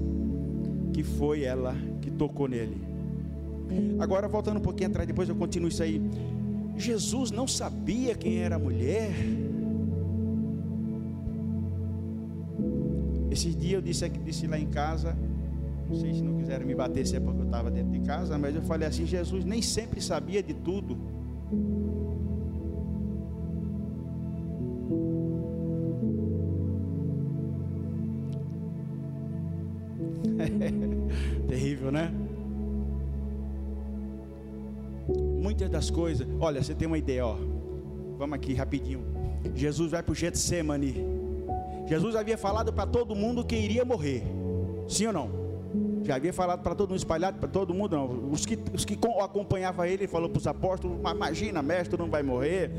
que 0.93 1.03
foi 1.03 1.43
ela 1.43 1.75
que 2.01 2.11
tocou 2.11 2.49
nele. 2.49 2.81
Agora, 3.99 4.27
voltando 4.29 4.59
um 4.59 4.63
pouquinho 4.63 4.89
atrás, 4.89 5.07
depois 5.07 5.29
eu 5.29 5.37
continuo 5.37 5.69
isso 5.69 5.83
aí. 5.83 6.01
Jesus 6.81 7.31
não 7.31 7.47
sabia 7.47 8.15
quem 8.15 8.39
era 8.39 8.57
a 8.57 8.59
mulher. 8.59 9.13
Esses 13.31 13.55
dias 13.55 13.75
eu 13.75 13.83
disse, 13.83 14.09
disse 14.09 14.47
lá 14.47 14.59
em 14.59 14.67
casa, 14.67 15.17
não 15.89 15.97
sei 15.97 16.15
se 16.15 16.23
não 16.23 16.39
quiseram 16.39 16.67
me 16.67 16.75
bater 16.75 17.07
se 17.07 17.17
é 17.17 17.21
porque 17.21 17.41
eu 17.41 17.47
estava 17.47 17.71
dentro 17.71 17.91
de 17.91 18.01
casa, 18.01 18.39
mas 18.39 18.55
eu 18.55 18.63
falei 18.63 18.89
assim: 18.89 19.07
Jesus 19.07 19.45
nem 19.45 19.61
sempre 19.61 20.01
sabia 20.01 20.43
de 20.43 20.55
tudo. 20.55 21.20
Coisas. 35.91 36.27
Olha, 36.39 36.63
você 36.63 36.75
tem 36.75 36.87
uma 36.87 36.99
ideia, 36.99 37.27
ó. 37.27 37.37
Vamos 38.17 38.35
aqui 38.35 38.55
rapidinho. 38.55 39.05
Jesus 39.55 39.91
vai 39.91 40.03
para 40.03 40.13
o 40.13 40.15
Getsemane. 40.15 41.05
Jesus 41.87 42.15
havia 42.15 42.39
falado 42.39 42.73
para 42.73 42.87
todo 42.87 43.15
mundo 43.15 43.45
que 43.45 43.57
iria 43.57 43.85
morrer. 43.85 44.23
Sim 44.89 45.07
ou 45.07 45.13
não? 45.13 45.31
Já 46.05 46.17
havia 46.17 46.33
falado 46.33 46.63
para 46.63 46.75
todo 46.75 46.91
mundo, 46.91 46.99
espalhado 46.99 47.39
para 47.39 47.49
todo 47.49 47.75
mundo, 47.75 47.97
não. 47.97 48.31
Os 48.31 48.47
que, 48.47 48.59
os 48.73 48.85
que 48.85 48.99
acompanhavam 49.23 49.85
ele, 49.85 49.95
ele 49.95 50.07
falou 50.07 50.29
para 50.29 50.39
os 50.39 50.47
apóstolos: 50.47 50.99
Imagina, 50.99 51.63
mestre, 51.63 51.99
não 51.99 52.11
vai 52.11 52.23
morrer. 52.23 52.71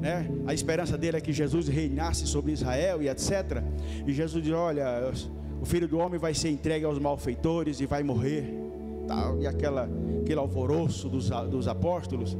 Né? 0.00 0.28
A 0.46 0.52
esperança 0.52 0.98
dele 0.98 1.16
é 1.16 1.20
que 1.20 1.32
Jesus 1.32 1.68
reinasse 1.68 2.26
sobre 2.26 2.52
Israel 2.52 3.02
e 3.02 3.08
etc. 3.08 3.62
E 4.06 4.12
Jesus 4.12 4.42
diz: 4.42 4.52
Olha, 4.52 5.12
o 5.60 5.64
filho 5.64 5.88
do 5.88 5.98
homem 5.98 6.18
vai 6.18 6.34
ser 6.34 6.50
entregue 6.50 6.84
aos 6.84 6.98
malfeitores 6.98 7.80
e 7.80 7.86
vai 7.86 8.02
morrer 8.02 8.63
tal, 9.06 9.40
e 9.40 9.46
aquela, 9.46 9.88
aquele 10.22 10.38
alvoroço 10.38 11.08
dos, 11.08 11.30
dos 11.50 11.68
apóstolos. 11.68 12.36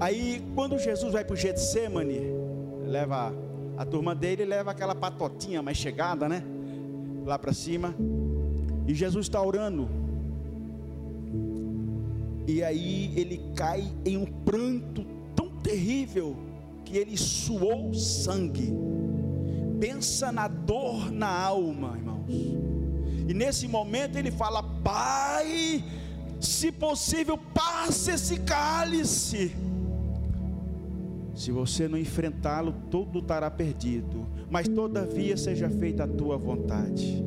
Aí, 0.00 0.42
quando 0.54 0.78
Jesus 0.78 1.12
vai 1.12 1.24
para 1.24 1.34
o 1.34 1.36
Getsemane, 1.36 2.20
leva 2.86 3.32
a 3.76 3.84
turma 3.84 4.14
dele, 4.14 4.44
leva 4.44 4.70
aquela 4.70 4.94
patotinha 4.94 5.62
mais 5.62 5.76
chegada, 5.76 6.28
né? 6.28 6.42
Lá 7.24 7.38
para 7.38 7.52
cima. 7.52 7.94
E 8.86 8.94
Jesus 8.94 9.26
está 9.26 9.40
orando. 9.40 9.88
E 12.46 12.62
aí 12.62 13.12
ele 13.16 13.40
cai 13.54 13.84
em 14.04 14.16
um 14.16 14.26
pranto 14.26 15.06
tão 15.34 15.48
terrível 15.62 16.36
que 16.84 16.96
ele 16.96 17.16
suou 17.16 17.94
sangue. 17.94 18.72
Pensa 19.78 20.32
na 20.32 20.48
dor 20.48 21.10
na 21.10 21.28
alma, 21.28 21.96
irmãos. 21.96 22.26
E 23.28 23.34
nesse 23.34 23.68
momento 23.68 24.16
ele 24.16 24.30
fala: 24.30 24.62
Pai, 24.82 25.84
se 26.40 26.72
possível, 26.72 27.38
passe 27.38 28.10
esse 28.10 28.40
cálice. 28.40 29.54
Se 31.34 31.50
você 31.50 31.88
não 31.88 31.98
enfrentá-lo, 31.98 32.74
tudo 32.90 33.20
estará 33.20 33.50
perdido. 33.50 34.26
Mas 34.50 34.68
todavia 34.68 35.36
seja 35.36 35.70
feita 35.70 36.04
a 36.04 36.08
tua 36.08 36.36
vontade. 36.36 37.24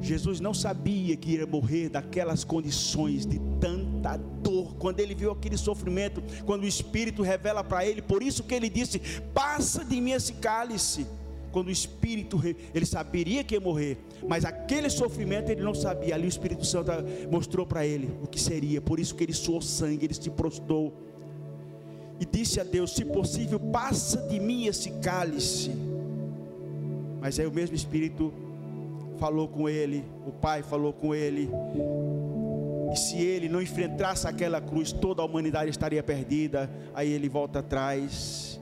Jesus 0.00 0.38
não 0.38 0.52
sabia 0.52 1.16
que 1.16 1.32
ia 1.32 1.46
morrer 1.46 1.88
daquelas 1.88 2.44
condições 2.44 3.24
de 3.24 3.40
tanta 3.58 4.18
dor. 4.18 4.74
Quando 4.76 5.00
ele 5.00 5.14
viu 5.14 5.32
aquele 5.32 5.56
sofrimento, 5.56 6.22
quando 6.44 6.64
o 6.64 6.68
Espírito 6.68 7.22
revela 7.22 7.64
para 7.64 7.86
ele, 7.86 8.02
por 8.02 8.22
isso 8.22 8.44
que 8.44 8.54
ele 8.54 8.68
disse: 8.68 9.00
Passa 9.32 9.82
de 9.82 9.98
mim 10.00 10.10
esse 10.12 10.34
cálice 10.34 11.06
quando 11.54 11.68
o 11.68 11.70
Espírito, 11.70 12.42
ele 12.74 12.84
saberia 12.84 13.44
que 13.44 13.54
ia 13.54 13.60
morrer, 13.60 13.96
mas 14.26 14.44
aquele 14.44 14.90
sofrimento 14.90 15.50
ele 15.50 15.62
não 15.62 15.72
sabia. 15.72 16.16
Ali 16.16 16.26
o 16.26 16.28
Espírito 16.28 16.66
Santo 16.66 16.90
mostrou 17.30 17.64
para 17.64 17.86
ele 17.86 18.10
o 18.20 18.26
que 18.26 18.40
seria, 18.40 18.80
por 18.80 18.98
isso 18.98 19.14
que 19.14 19.22
ele 19.22 19.32
suou 19.32 19.62
sangue, 19.62 20.04
ele 20.04 20.14
se 20.14 20.28
prostrou 20.30 20.92
e 22.18 22.24
disse 22.24 22.58
a 22.58 22.64
Deus: 22.64 22.90
Se 22.90 23.04
possível, 23.04 23.60
passa 23.60 24.22
de 24.22 24.40
mim 24.40 24.66
esse 24.66 24.90
cálice. 24.94 25.70
Mas 27.20 27.38
aí 27.38 27.46
o 27.46 27.52
mesmo 27.52 27.76
Espírito 27.76 28.34
falou 29.20 29.46
com 29.46 29.68
ele, 29.68 30.04
o 30.26 30.32
Pai 30.32 30.60
falou 30.60 30.92
com 30.92 31.14
ele. 31.14 31.48
E 32.92 32.96
se 32.96 33.16
ele 33.16 33.48
não 33.48 33.62
enfrentasse 33.62 34.26
aquela 34.26 34.60
cruz, 34.60 34.90
toda 34.90 35.22
a 35.22 35.24
humanidade 35.24 35.70
estaria 35.70 36.02
perdida. 36.02 36.68
Aí 36.92 37.12
ele 37.12 37.28
volta 37.28 37.60
atrás. 37.60 38.60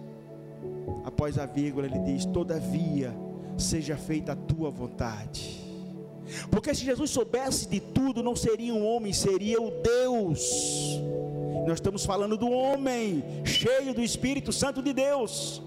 Após 1.05 1.39
a 1.39 1.47
vírgula, 1.47 1.87
ele 1.87 1.99
diz: 2.01 2.25
Todavia, 2.25 3.15
seja 3.57 3.97
feita 3.97 4.33
a 4.33 4.37
tua 4.37 4.71
vontade. 4.71 5.61
Porque 6.51 6.75
se 6.75 6.85
Jesus 6.85 7.11
soubesse 7.11 7.69
de 7.69 7.81
tudo, 7.81 8.23
não 8.23 8.37
seria 8.37 8.73
um 8.73 8.87
homem, 8.87 9.13
seria 9.13 9.61
o 9.61 9.71
Deus. 9.83 11.01
Nós 11.67 11.75
estamos 11.75 12.05
falando 12.05 12.37
do 12.37 12.51
homem, 12.51 13.23
cheio 13.45 13.95
do 13.95 14.01
Espírito 14.01 14.53
Santo 14.53 14.83
de 14.83 14.93
Deus. 14.93 15.63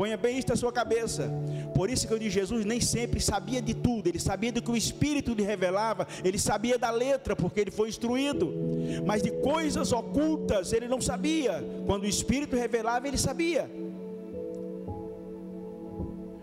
Ponha 0.00 0.16
bem 0.16 0.38
isso 0.38 0.48
na 0.48 0.56
sua 0.56 0.72
cabeça. 0.72 1.30
Por 1.74 1.90
isso 1.90 2.08
que 2.08 2.14
eu 2.14 2.18
digo, 2.18 2.30
Jesus 2.30 2.64
nem 2.64 2.80
sempre 2.80 3.20
sabia 3.20 3.60
de 3.60 3.74
tudo, 3.74 4.06
ele 4.06 4.18
sabia 4.18 4.50
do 4.50 4.62
que 4.62 4.70
o 4.70 4.74
Espírito 4.74 5.34
lhe 5.34 5.42
revelava, 5.42 6.08
ele 6.24 6.38
sabia 6.38 6.78
da 6.78 6.90
letra, 6.90 7.36
porque 7.36 7.60
ele 7.60 7.70
foi 7.70 7.90
instruído, 7.90 8.50
mas 9.04 9.22
de 9.22 9.30
coisas 9.30 9.92
ocultas 9.92 10.72
ele 10.72 10.88
não 10.88 11.02
sabia. 11.02 11.62
Quando 11.84 12.04
o 12.04 12.06
Espírito 12.06 12.56
revelava, 12.56 13.08
ele 13.08 13.18
sabia. 13.18 13.70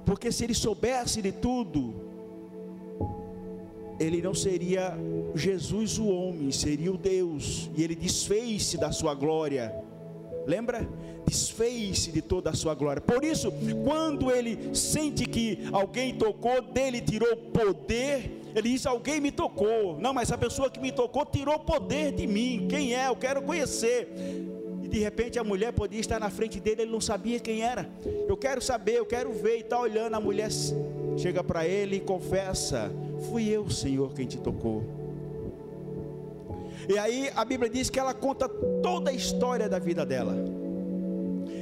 Porque 0.06 0.32
se 0.32 0.44
ele 0.44 0.54
soubesse 0.54 1.20
de 1.20 1.32
tudo, 1.32 1.96
ele 4.00 4.22
não 4.22 4.36
seria 4.36 4.96
Jesus 5.34 5.98
o 5.98 6.06
homem, 6.06 6.52
seria 6.52 6.94
o 6.94 6.98
Deus, 6.98 7.72
e 7.76 7.84
ele 7.84 7.96
desfez-se 7.96 8.78
da 8.78 8.92
sua 8.92 9.16
glória. 9.16 9.87
Lembra? 10.48 10.88
Desfez-se 11.28 12.10
de 12.10 12.22
toda 12.22 12.50
a 12.50 12.54
sua 12.54 12.74
glória. 12.74 13.02
Por 13.02 13.22
isso, 13.22 13.52
quando 13.84 14.32
ele 14.32 14.74
sente 14.74 15.26
que 15.26 15.68
alguém 15.74 16.16
tocou 16.16 16.62
dele, 16.62 17.02
tirou 17.02 17.36
poder, 17.36 18.32
ele 18.56 18.70
diz: 18.70 18.86
Alguém 18.86 19.20
me 19.20 19.30
tocou. 19.30 20.00
Não, 20.00 20.14
mas 20.14 20.32
a 20.32 20.38
pessoa 20.38 20.70
que 20.70 20.80
me 20.80 20.94
tocou 20.94 21.26
tirou 21.26 21.60
poder 21.60 22.14
de 22.14 22.26
mim. 22.26 22.66
Quem 22.70 22.96
é? 22.96 23.10
Eu 23.10 23.16
quero 23.18 23.42
conhecer. 23.42 24.08
E 24.82 24.88
de 24.88 25.00
repente 25.00 25.38
a 25.38 25.44
mulher 25.44 25.74
podia 25.74 26.00
estar 26.00 26.18
na 26.18 26.30
frente 26.30 26.62
dele, 26.62 26.84
ele 26.84 26.92
não 26.92 27.02
sabia 27.02 27.42
quem 27.42 27.62
era. 27.62 27.90
Eu 28.26 28.38
quero 28.38 28.62
saber, 28.62 29.00
eu 29.00 29.06
quero 29.06 29.34
ver. 29.34 29.58
E 29.58 29.60
está 29.60 29.78
olhando, 29.78 30.14
a 30.14 30.22
mulher 30.22 30.50
chega 31.18 31.44
para 31.44 31.68
ele 31.68 31.98
e 31.98 32.00
confessa: 32.00 32.90
Fui 33.30 33.50
eu, 33.50 33.70
Senhor, 33.70 34.14
quem 34.14 34.26
te 34.26 34.38
tocou. 34.38 35.07
E 36.90 36.98
aí 36.98 37.30
a 37.36 37.44
Bíblia 37.44 37.70
diz 37.70 37.90
que 37.90 38.00
ela 38.00 38.14
conta 38.14 38.48
toda 38.48 39.10
a 39.10 39.14
história 39.14 39.68
da 39.68 39.78
vida 39.78 40.06
dela. 40.06 40.36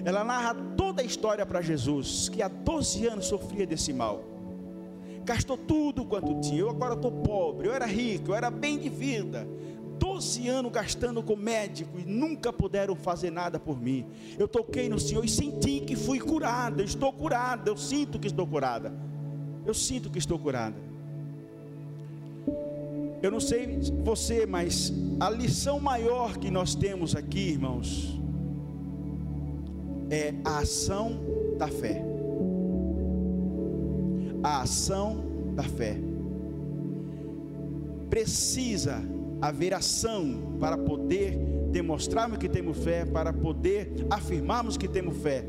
Ela 0.03 0.24
narra 0.24 0.53
toda 0.77 1.01
a 1.01 1.05
história 1.05 1.46
para 1.46 1.62
Jesus, 1.62 2.29
que 2.29 2.44
há 2.44 2.48
12 2.48 3.08
anos 3.08 3.25
sofria 3.25 3.65
desse 3.65 3.91
mal. 3.91 4.24
Gastou 5.24 5.58
tudo 5.58 6.05
quanto 6.05 6.39
tinha. 6.41 6.60
Eu 6.60 6.70
agora 6.70 6.94
estou 6.94 7.12
pobre, 7.12 7.67
eu 7.67 7.74
era 7.74 7.88
rico, 7.88 8.32
eu 8.32 8.36
era 8.36 8.51
bem 8.51 8.77
de 8.77 8.88
vida. 8.88 9.48
12 9.98 10.48
anos 10.48 10.72
gastando 10.72 11.24
com 11.24 11.36
médico 11.36 11.98
e 11.98 12.03
nunca 12.03 12.53
puderam 12.53 12.96
fazer 12.96 13.32
nada 13.32 13.60
por 13.60 13.82
mim. 13.82 14.05
Eu 14.38 14.48
toquei 14.48 14.88
no 14.88 15.00
Senhor 15.00 15.25
e 15.25 15.29
senti 15.29 15.79
que 15.79 15.96
fui 15.96 16.20
curada. 16.20 16.84
Estou 16.84 17.12
curada, 17.12 17.72
eu 17.72 17.77
sinto 17.77 18.20
que 18.20 18.27
estou 18.27 18.46
curada. 18.46 18.94
Eu 19.65 19.74
sinto 19.74 20.12
que 20.12 20.20
estou 20.20 20.38
curada. 20.38 20.75
Eu 23.25 23.32
não 23.32 23.39
sei 23.39 23.79
você, 24.03 24.46
mas 24.46 24.94
a 25.20 25.32
lição 25.32 25.79
maior 25.79 26.38
que 26.38 26.51
nós 26.51 26.75
temos 26.75 27.15
aqui, 27.15 27.50
irmãos, 27.50 28.22
é 30.12 30.36
a 30.46 30.60
ação 30.60 31.20
da 31.58 31.67
fé. 31.67 32.05
A 34.44 34.62
ação 34.62 35.24
da 35.55 35.63
fé. 35.63 35.98
Precisa 38.12 39.01
haver 39.41 39.74
ação 39.74 40.57
para 40.59 40.77
poder 40.77 41.35
demonstrarmos 41.72 42.38
que 42.38 42.48
temos 42.48 42.77
fé, 42.77 43.05
para 43.05 43.33
poder 43.33 44.05
afirmarmos 44.07 44.77
que 44.77 44.88
temos 44.88 45.18
fé. 45.18 45.44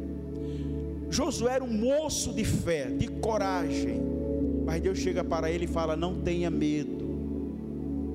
Josué 1.10 1.56
era 1.56 1.64
um 1.64 1.70
moço 1.70 2.32
de 2.32 2.42
fé, 2.42 2.86
de 2.86 3.06
coragem, 3.06 4.00
mas 4.64 4.80
Deus 4.80 4.96
chega 4.96 5.22
para 5.22 5.50
ele 5.50 5.66
e 5.66 5.68
fala: 5.68 5.94
Não 5.94 6.14
tenha 6.14 6.50
medo. 6.50 6.95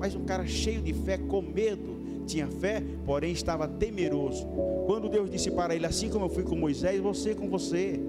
Mas 0.02 0.16
um 0.16 0.24
cara 0.24 0.44
cheio 0.44 0.82
de 0.82 0.92
fé, 0.92 1.16
com 1.16 1.40
medo, 1.40 2.24
tinha 2.26 2.48
fé, 2.48 2.82
porém 3.06 3.30
estava 3.30 3.68
temeroso. 3.68 4.44
Quando 4.84 5.08
Deus 5.08 5.30
disse 5.30 5.48
para 5.48 5.76
ele: 5.76 5.86
Assim 5.86 6.08
como 6.08 6.24
eu 6.24 6.28
fui 6.28 6.42
com 6.42 6.56
Moisés, 6.56 7.00
você 7.00 7.36
com 7.36 7.48
você. 7.48 8.00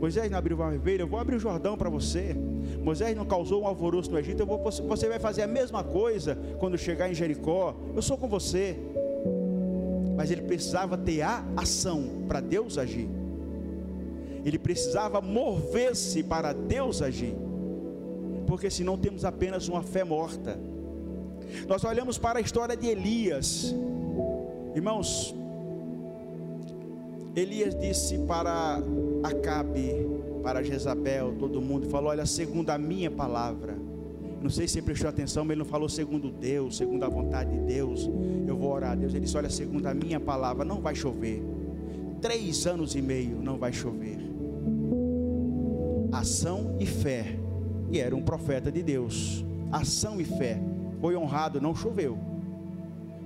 Moisés 0.00 0.28
não 0.28 0.36
abriu 0.36 0.56
o 0.56 0.68
vermelho, 0.68 1.02
eu 1.02 1.06
vou 1.06 1.20
abrir 1.20 1.36
o 1.36 1.38
Jordão 1.38 1.76
para 1.76 1.88
você. 1.88 2.34
Moisés 2.82 3.16
não 3.16 3.24
causou 3.24 3.62
um 3.62 3.68
alvoroço 3.68 4.10
no 4.10 4.18
Egito, 4.18 4.44
vou, 4.44 4.58
você 4.58 5.08
vai 5.08 5.20
fazer 5.20 5.42
a 5.42 5.46
mesma 5.46 5.84
coisa 5.84 6.36
quando 6.58 6.76
chegar 6.76 7.08
em 7.08 7.14
Jericó. 7.14 7.76
Eu 7.94 8.02
sou 8.02 8.18
com 8.18 8.26
você. 8.28 8.76
Mas 10.16 10.32
ele 10.32 10.42
precisava 10.42 10.98
ter 10.98 11.22
a 11.22 11.44
ação 11.56 12.24
para 12.26 12.40
Deus 12.40 12.78
agir. 12.78 13.08
Ele 14.44 14.58
precisava 14.58 15.20
mover-se 15.20 16.24
para 16.24 16.52
Deus 16.52 17.00
agir. 17.00 17.36
Porque 18.44 18.68
senão 18.68 18.98
temos 18.98 19.24
apenas 19.24 19.68
uma 19.68 19.84
fé 19.84 20.02
morta. 20.02 20.58
Nós 21.68 21.84
olhamos 21.84 22.18
para 22.18 22.38
a 22.38 22.42
história 22.42 22.76
de 22.76 22.86
Elias. 22.86 23.74
Irmãos, 24.74 25.34
Elias 27.34 27.74
disse 27.74 28.18
para 28.20 28.80
Acabe, 29.22 30.06
para 30.42 30.62
Jezabel, 30.62 31.34
todo 31.38 31.60
mundo, 31.60 31.88
falou: 31.88 32.10
Olha, 32.10 32.24
segundo 32.24 32.70
a 32.70 32.78
minha 32.78 33.10
palavra, 33.10 33.76
não 34.42 34.50
sei 34.50 34.68
se 34.68 34.74
você 34.74 34.82
prestou 34.82 35.08
atenção, 35.08 35.44
mas 35.44 35.52
ele 35.52 35.58
não 35.58 35.66
falou 35.66 35.88
segundo 35.88 36.30
Deus, 36.30 36.76
segundo 36.76 37.04
a 37.04 37.08
vontade 37.08 37.50
de 37.50 37.58
Deus. 37.58 38.08
Eu 38.46 38.56
vou 38.56 38.72
orar 38.72 38.92
a 38.92 38.94
Deus. 38.94 39.12
Ele 39.12 39.24
disse: 39.24 39.36
Olha, 39.36 39.50
segundo 39.50 39.86
a 39.86 39.92
minha 39.92 40.20
palavra, 40.20 40.64
não 40.64 40.80
vai 40.80 40.94
chover. 40.94 41.42
Três 42.20 42.66
anos 42.66 42.94
e 42.94 43.02
meio 43.02 43.36
não 43.42 43.58
vai 43.58 43.72
chover. 43.72 44.18
Ação 46.12 46.76
e 46.78 46.86
fé. 46.86 47.38
E 47.90 47.98
era 47.98 48.14
um 48.16 48.22
profeta 48.22 48.70
de 48.70 48.82
Deus. 48.82 49.44
Ação 49.70 50.20
e 50.20 50.24
fé. 50.24 50.60
Foi 51.06 51.14
honrado, 51.14 51.60
não 51.60 51.72
choveu. 51.72 52.18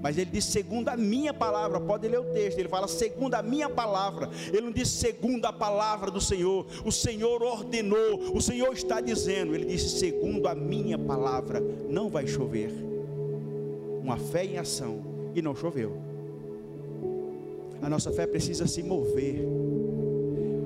Mas 0.02 0.18
ele 0.18 0.30
diz 0.30 0.44
segundo 0.44 0.90
a 0.90 0.98
minha 0.98 1.32
palavra, 1.32 1.80
pode 1.80 2.06
ler 2.06 2.20
o 2.20 2.24
texto, 2.24 2.58
ele 2.58 2.68
fala 2.68 2.86
segundo 2.86 3.32
a 3.32 3.42
minha 3.42 3.70
palavra, 3.70 4.28
ele 4.48 4.60
não 4.60 4.70
diz 4.70 4.88
segundo 4.88 5.46
a 5.46 5.52
palavra 5.52 6.10
do 6.10 6.20
Senhor, 6.20 6.66
o 6.84 6.92
Senhor 6.92 7.42
ordenou, 7.42 8.36
o 8.36 8.40
Senhor 8.42 8.70
está 8.74 9.00
dizendo, 9.00 9.54
ele 9.54 9.64
disse 9.64 9.98
segundo 9.98 10.46
a 10.46 10.54
minha 10.54 10.98
palavra, 10.98 11.58
não 11.88 12.10
vai 12.10 12.26
chover. 12.26 12.70
Uma 14.02 14.18
fé 14.18 14.44
em 14.44 14.58
ação, 14.58 15.00
e 15.34 15.40
não 15.40 15.56
choveu. 15.56 15.96
A 17.80 17.88
nossa 17.88 18.12
fé 18.12 18.26
precisa 18.26 18.66
se 18.66 18.82
mover, 18.82 19.40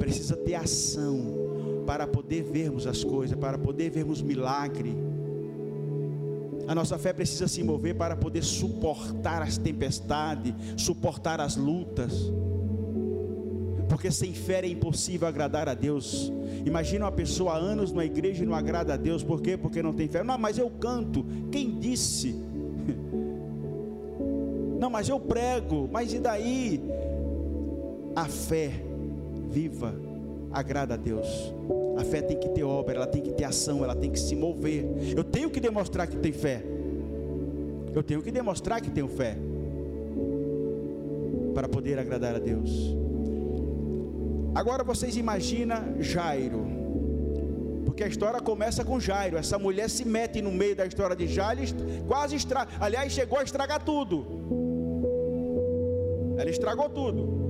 precisa 0.00 0.36
ter 0.36 0.56
ação, 0.56 1.84
para 1.86 2.08
poder 2.08 2.42
vermos 2.42 2.88
as 2.88 3.04
coisas, 3.04 3.38
para 3.38 3.56
poder 3.56 3.88
vermos 3.88 4.20
milagre 4.20 5.13
a 6.66 6.74
nossa 6.74 6.98
fé 6.98 7.12
precisa 7.12 7.46
se 7.46 7.62
mover 7.62 7.94
para 7.94 8.16
poder 8.16 8.42
suportar 8.42 9.42
as 9.42 9.58
tempestades, 9.58 10.54
suportar 10.76 11.40
as 11.40 11.56
lutas. 11.56 12.32
Porque 13.88 14.10
sem 14.10 14.32
fé 14.32 14.60
é 14.60 14.68
impossível 14.68 15.28
agradar 15.28 15.68
a 15.68 15.74
Deus. 15.74 16.32
Imagina 16.64 17.04
uma 17.04 17.12
pessoa 17.12 17.52
há 17.52 17.56
anos 17.56 17.92
na 17.92 18.04
igreja 18.04 18.42
e 18.42 18.46
não 18.46 18.54
agrada 18.54 18.94
a 18.94 18.96
Deus, 18.96 19.22
por 19.22 19.40
quê? 19.40 19.56
Porque 19.56 19.82
não 19.82 19.92
tem 19.92 20.08
fé. 20.08 20.24
Não, 20.24 20.38
mas 20.38 20.58
eu 20.58 20.70
canto. 20.70 21.24
Quem 21.50 21.78
disse? 21.78 22.34
Não, 24.78 24.90
mas 24.90 25.08
eu 25.08 25.18
prego. 25.18 25.88
Mas 25.90 26.12
e 26.12 26.18
daí? 26.18 26.78
A 28.14 28.26
fé 28.26 28.70
viva 29.50 30.03
agrada 30.54 30.94
a 30.94 30.96
Deus. 30.96 31.52
A 31.98 32.04
fé 32.04 32.22
tem 32.22 32.38
que 32.38 32.48
ter 32.48 32.62
obra, 32.62 32.94
ela 32.94 33.06
tem 33.06 33.20
que 33.20 33.32
ter 33.32 33.44
ação, 33.44 33.82
ela 33.84 33.94
tem 33.94 34.10
que 34.10 34.18
se 34.18 34.34
mover. 34.36 34.86
Eu 35.16 35.24
tenho 35.24 35.50
que 35.50 35.60
demonstrar 35.60 36.06
que 36.06 36.16
tem 36.16 36.32
fé. 36.32 36.62
Eu 37.92 38.02
tenho 38.02 38.22
que 38.22 38.30
demonstrar 38.30 38.80
que 38.80 38.90
tenho 38.90 39.08
fé 39.08 39.36
para 41.54 41.68
poder 41.68 41.98
agradar 41.98 42.34
a 42.34 42.38
Deus. 42.38 42.70
Agora 44.54 44.82
vocês 44.84 45.16
imaginam 45.16 46.00
Jairo, 46.00 46.64
porque 47.84 48.04
a 48.04 48.08
história 48.08 48.40
começa 48.40 48.84
com 48.84 48.98
Jairo. 48.98 49.36
Essa 49.36 49.58
mulher 49.58 49.88
se 49.90 50.04
mete 50.04 50.40
no 50.40 50.50
meio 50.50 50.74
da 50.74 50.86
história 50.86 51.14
de 51.14 51.26
Jairo, 51.26 51.62
quase 52.08 52.36
estraga. 52.36 52.70
Aliás, 52.80 53.12
chegou 53.12 53.38
a 53.38 53.42
estragar 53.42 53.84
tudo. 53.84 54.26
Ela 56.36 56.50
estragou 56.50 56.88
tudo. 56.88 57.43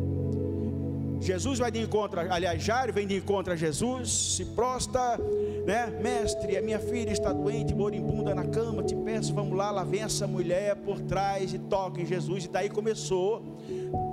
Jesus 1.25 1.59
vai 1.59 1.71
de 1.71 1.81
encontro, 1.81 2.21
aliás, 2.21 2.63
Jairo 2.63 2.93
vem 2.93 3.07
de 3.07 3.17
encontro 3.17 3.51
a 3.51 3.57
Jesus, 3.57 4.13
se 4.37 4.45
prosta, 4.45 5.19
né? 5.65 5.91
Mestre, 6.03 6.55
a 6.59 6.61
minha 6.61 6.79
filha 6.79 7.11
está 7.11 7.33
doente, 7.33 7.75
moribunda 7.75 8.35
na 8.35 8.45
cama, 8.45 8.83
te 8.83 8.95
peço, 8.95 9.33
vamos 9.33 9.57
lá, 9.57 9.71
lá 9.71 9.85
vem 9.85 10.03
essa 10.03 10.27
mulher 10.27 10.77
por 10.77 11.01
trás 11.01 11.55
e 11.55 11.59
toca 11.59 11.99
em 11.99 12.05
Jesus, 12.05 12.45
e 12.45 12.49
daí 12.49 12.69
começou 12.69 13.43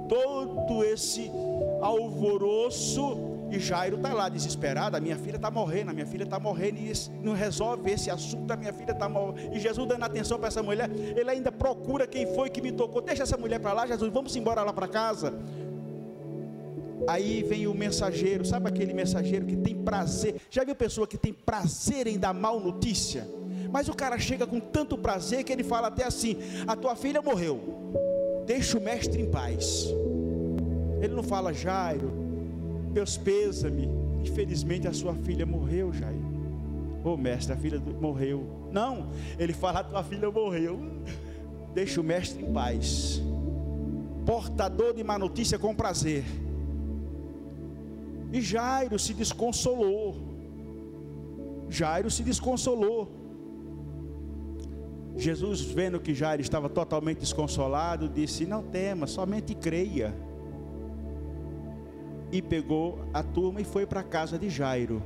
todo 0.07 0.85
esse 0.85 1.29
alvoroço 1.81 3.17
E 3.51 3.59
Jairo 3.59 3.97
está 3.97 4.13
lá 4.13 4.29
desesperado, 4.29 4.95
a 4.95 4.99
minha 5.01 5.17
filha 5.17 5.35
está 5.35 5.51
morrendo, 5.51 5.91
a 5.91 5.93
minha 5.93 6.05
filha 6.05 6.23
está 6.23 6.39
morrendo, 6.39 6.79
e 6.79 6.93
não 7.21 7.33
resolve 7.33 7.91
esse 7.91 8.09
assunto, 8.09 8.49
a 8.49 8.55
minha 8.55 8.71
filha 8.71 8.93
está 8.93 9.09
morrendo. 9.09 9.53
E 9.53 9.59
Jesus 9.59 9.85
dando 9.85 10.03
atenção 10.03 10.39
para 10.39 10.47
essa 10.47 10.63
mulher, 10.63 10.89
ele 10.89 11.29
ainda 11.29 11.51
procura 11.51 12.07
quem 12.07 12.33
foi 12.33 12.49
que 12.49 12.61
me 12.61 12.71
tocou. 12.71 13.01
Deixa 13.01 13.23
essa 13.23 13.35
mulher 13.35 13.59
para 13.59 13.73
lá, 13.73 13.85
Jesus, 13.85 14.09
vamos 14.09 14.33
embora 14.37 14.63
lá 14.63 14.71
para 14.71 14.87
casa. 14.87 15.33
Aí 17.07 17.43
vem 17.43 17.67
o 17.67 17.73
mensageiro, 17.73 18.45
sabe 18.45 18.67
aquele 18.67 18.93
mensageiro 18.93 19.45
que 19.45 19.55
tem 19.55 19.75
prazer? 19.75 20.35
Já 20.49 20.63
viu 20.63 20.75
pessoa 20.75 21.07
que 21.07 21.17
tem 21.17 21.33
prazer 21.33 22.07
em 22.07 22.17
dar 22.17 22.33
mal 22.33 22.59
notícia? 22.59 23.27
Mas 23.71 23.87
o 23.87 23.93
cara 23.93 24.19
chega 24.19 24.45
com 24.45 24.59
tanto 24.59 24.97
prazer 24.97 25.43
que 25.43 25.51
ele 25.51 25.63
fala 25.63 25.87
até 25.87 26.03
assim: 26.03 26.37
A 26.67 26.75
tua 26.75 26.95
filha 26.95 27.21
morreu, 27.21 27.59
deixa 28.45 28.77
o 28.77 28.81
mestre 28.81 29.21
em 29.21 29.29
paz. 29.29 29.87
Ele 31.01 31.15
não 31.15 31.23
fala, 31.23 31.53
Jairo, 31.53 32.11
meus 32.93 33.17
pêsame, 33.17 33.89
infelizmente 34.23 34.87
a 34.87 34.93
sua 34.93 35.15
filha 35.15 35.45
morreu, 35.45 35.91
Jairo. 35.91 36.31
Ô 37.03 37.13
oh, 37.13 37.17
mestre, 37.17 37.53
a 37.53 37.57
filha 37.57 37.79
morreu. 37.79 38.45
Não, 38.71 39.09
ele 39.39 39.53
fala, 39.53 39.79
a 39.79 39.83
tua 39.83 40.03
filha 40.03 40.29
morreu. 40.29 40.79
Deixa 41.73 41.99
o 41.99 42.03
mestre 42.03 42.43
em 42.43 42.53
paz. 42.53 43.21
Portador 44.25 44.93
de 44.93 45.03
má 45.03 45.17
notícia 45.17 45.57
com 45.57 45.73
prazer. 45.73 46.23
E 48.31 48.41
Jairo 48.41 48.97
se 48.97 49.13
desconsolou. 49.13 50.15
Jairo 51.69 52.09
se 52.09 52.23
desconsolou. 52.23 53.09
Jesus, 55.15 55.61
vendo 55.61 55.99
que 55.99 56.13
Jairo 56.13 56.41
estava 56.41 56.69
totalmente 56.69 57.19
desconsolado, 57.19 58.07
disse: 58.07 58.45
Não 58.45 58.63
tema, 58.63 59.07
somente 59.07 59.53
creia 59.53 60.13
e 62.31 62.41
pegou 62.41 62.99
a 63.13 63.21
turma 63.21 63.59
e 63.59 63.65
foi 63.65 63.85
para 63.85 63.99
a 63.99 64.03
casa 64.03 64.39
de 64.39 64.49
Jairo. 64.49 65.03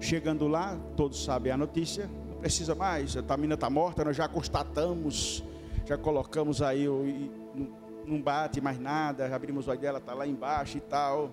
Chegando 0.00 0.46
lá, 0.48 0.76
todos 0.96 1.24
sabem 1.24 1.52
a 1.52 1.56
notícia, 1.56 2.10
não 2.28 2.36
precisa 2.38 2.74
mais, 2.74 3.16
a 3.16 3.36
menina 3.36 3.54
está 3.54 3.70
morta, 3.70 4.04
nós 4.04 4.16
já 4.16 4.28
constatamos, 4.28 5.42
já 5.86 5.96
colocamos 5.96 6.60
aí, 6.60 6.86
não 8.06 8.20
bate 8.20 8.60
mais 8.60 8.78
nada, 8.78 9.34
abrimos 9.34 9.66
o 9.66 9.70
olho 9.70 9.80
dela, 9.80 9.98
está 9.98 10.14
lá 10.14 10.26
embaixo 10.26 10.78
e 10.78 10.80
tal. 10.80 11.30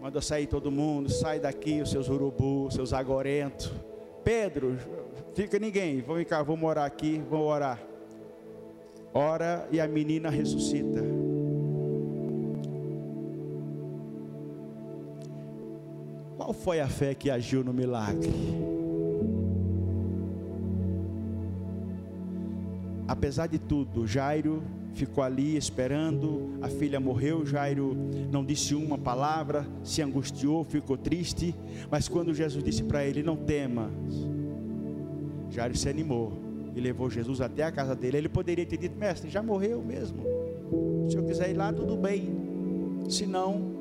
Manda 0.00 0.20
sair 0.20 0.46
todo 0.46 0.70
mundo, 0.70 1.10
sai 1.10 1.40
daqui, 1.40 1.80
os 1.80 1.90
seus 1.90 2.08
urubus, 2.08 2.74
seus 2.74 2.92
agorentos. 2.92 3.72
Pedro, 4.22 4.76
fica 5.34 5.58
ninguém, 5.58 6.00
vou 6.02 6.22
cá, 6.24 6.42
vou 6.42 6.56
morar 6.56 6.84
aqui, 6.84 7.22
vou 7.30 7.46
orar. 7.46 7.80
Ora 9.14 9.66
e 9.70 9.80
a 9.80 9.88
menina 9.88 10.28
ressuscita. 10.28 11.00
Qual 16.36 16.52
foi 16.52 16.80
a 16.80 16.86
fé 16.86 17.14
que 17.14 17.30
agiu 17.30 17.64
no 17.64 17.72
milagre? 17.72 18.30
Apesar 23.16 23.46
de 23.46 23.58
tudo, 23.58 24.06
Jairo 24.06 24.62
ficou 24.92 25.24
ali 25.24 25.56
esperando, 25.56 26.58
a 26.60 26.68
filha 26.68 27.00
morreu, 27.00 27.46
Jairo 27.46 27.96
não 28.30 28.44
disse 28.44 28.74
uma 28.74 28.98
palavra, 28.98 29.66
se 29.82 30.02
angustiou, 30.02 30.62
ficou 30.62 30.98
triste, 30.98 31.54
mas 31.90 32.08
quando 32.08 32.34
Jesus 32.34 32.62
disse 32.62 32.84
para 32.84 33.06
ele: 33.06 33.22
Não 33.22 33.34
temas, 33.34 33.90
Jairo 35.48 35.74
se 35.74 35.88
animou 35.88 36.30
e 36.74 36.80
levou 36.80 37.08
Jesus 37.08 37.40
até 37.40 37.62
a 37.62 37.72
casa 37.72 37.96
dele. 37.96 38.18
Ele 38.18 38.28
poderia 38.28 38.66
ter 38.66 38.76
dito: 38.76 38.98
Mestre, 38.98 39.30
já 39.30 39.42
morreu 39.42 39.82
mesmo. 39.82 40.22
Se 41.08 41.16
eu 41.16 41.24
quiser 41.24 41.50
ir 41.50 41.54
lá, 41.54 41.72
tudo 41.72 41.96
bem. 41.96 42.28
Se 43.08 43.24
não, 43.24 43.76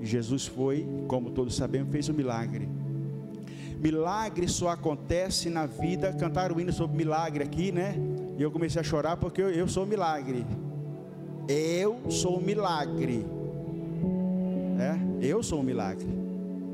Jesus 0.00 0.46
foi, 0.46 0.86
como 1.08 1.30
todos 1.30 1.56
sabemos, 1.56 1.90
fez 1.90 2.08
um 2.08 2.14
milagre. 2.14 2.68
Milagre 3.82 4.46
só 4.46 4.68
acontece 4.68 5.50
na 5.50 5.66
vida. 5.66 6.12
Cantaram 6.12 6.54
o 6.54 6.60
hino 6.60 6.72
sobre 6.72 6.96
milagre 6.96 7.42
aqui, 7.42 7.72
né? 7.72 7.96
E 8.38 8.42
eu 8.42 8.48
comecei 8.48 8.80
a 8.80 8.84
chorar 8.84 9.16
porque 9.16 9.42
eu, 9.42 9.50
eu 9.50 9.66
sou 9.66 9.82
um 9.82 9.86
milagre. 9.86 10.46
Eu 11.48 12.00
sou 12.08 12.38
um 12.38 12.40
milagre. 12.40 13.26
É? 14.78 15.26
Eu 15.26 15.42
sou 15.42 15.58
um 15.58 15.62
milagre. 15.64 16.06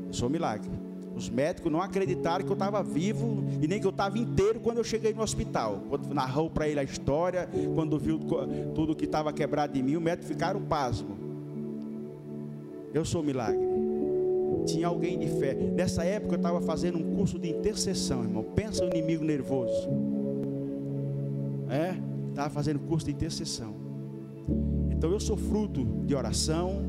Eu 0.05 0.13
sou 0.13 0.29
um 0.29 0.31
milagre. 0.31 0.69
Os 1.15 1.27
médicos 1.31 1.71
não 1.71 1.81
acreditaram 1.81 2.45
que 2.45 2.51
eu 2.51 2.53
estava 2.53 2.83
vivo 2.83 3.43
e 3.59 3.67
nem 3.67 3.79
que 3.79 3.87
eu 3.87 3.91
estava 3.91 4.19
inteiro 4.19 4.59
quando 4.59 4.77
eu 4.77 4.83
cheguei 4.83 5.11
no 5.11 5.23
hospital. 5.23 5.81
Quando 5.89 6.13
narrou 6.13 6.47
para 6.47 6.69
ele 6.69 6.79
a 6.79 6.83
história, 6.83 7.49
quando 7.73 7.97
viu 7.97 8.19
tudo 8.75 8.95
que 8.95 9.05
estava 9.05 9.33
quebrado 9.33 9.75
em 9.75 9.81
mim, 9.81 9.95
o 9.95 10.01
médico 10.01 10.27
ficaram 10.27 10.61
pasmo. 10.61 11.17
Eu 12.93 13.03
sou 13.03 13.23
milagre. 13.23 13.68
Tinha 14.65 14.87
alguém 14.87 15.17
de 15.17 15.27
fé. 15.27 15.53
Nessa 15.53 16.03
época 16.03 16.35
eu 16.35 16.37
estava 16.37 16.61
fazendo 16.61 16.97
um 16.97 17.15
curso 17.15 17.37
de 17.39 17.49
intercessão, 17.49 18.23
irmão. 18.23 18.43
Pensa 18.43 18.85
no 18.85 18.91
inimigo 18.91 19.23
nervoso. 19.23 19.89
É? 21.69 21.95
Estava 22.29 22.49
fazendo 22.49 22.79
curso 22.79 23.05
de 23.05 23.11
intercessão. 23.11 23.73
Então 24.89 25.11
eu 25.11 25.19
sou 25.19 25.37
fruto 25.37 25.85
de 26.05 26.15
oração. 26.15 26.83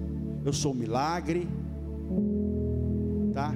Eu 0.44 0.52
sou 0.52 0.74
milagre. 0.74 1.48
Tá? 3.32 3.54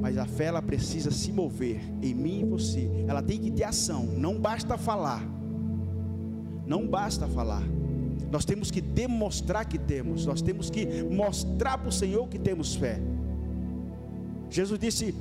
Mas 0.00 0.18
a 0.18 0.26
fé 0.26 0.44
ela 0.44 0.62
precisa 0.62 1.10
se 1.10 1.32
mover 1.32 1.80
em 2.02 2.14
mim 2.14 2.40
e 2.40 2.44
você. 2.44 2.88
Ela 3.08 3.22
tem 3.22 3.38
que 3.40 3.50
ter 3.50 3.64
ação. 3.64 4.06
Não 4.06 4.38
basta 4.38 4.76
falar. 4.76 5.26
Não 6.66 6.86
basta 6.86 7.26
falar. 7.28 7.62
Nós 8.30 8.44
temos 8.44 8.70
que 8.70 8.80
demonstrar 8.80 9.64
que 9.66 9.78
temos, 9.78 10.26
nós 10.26 10.42
temos 10.42 10.68
que 10.68 11.02
mostrar 11.04 11.78
para 11.78 11.88
o 11.88 11.92
Senhor 11.92 12.28
que 12.28 12.38
temos 12.38 12.74
fé. 12.74 13.00
Jesus 14.50 14.78
disse: 14.78 15.14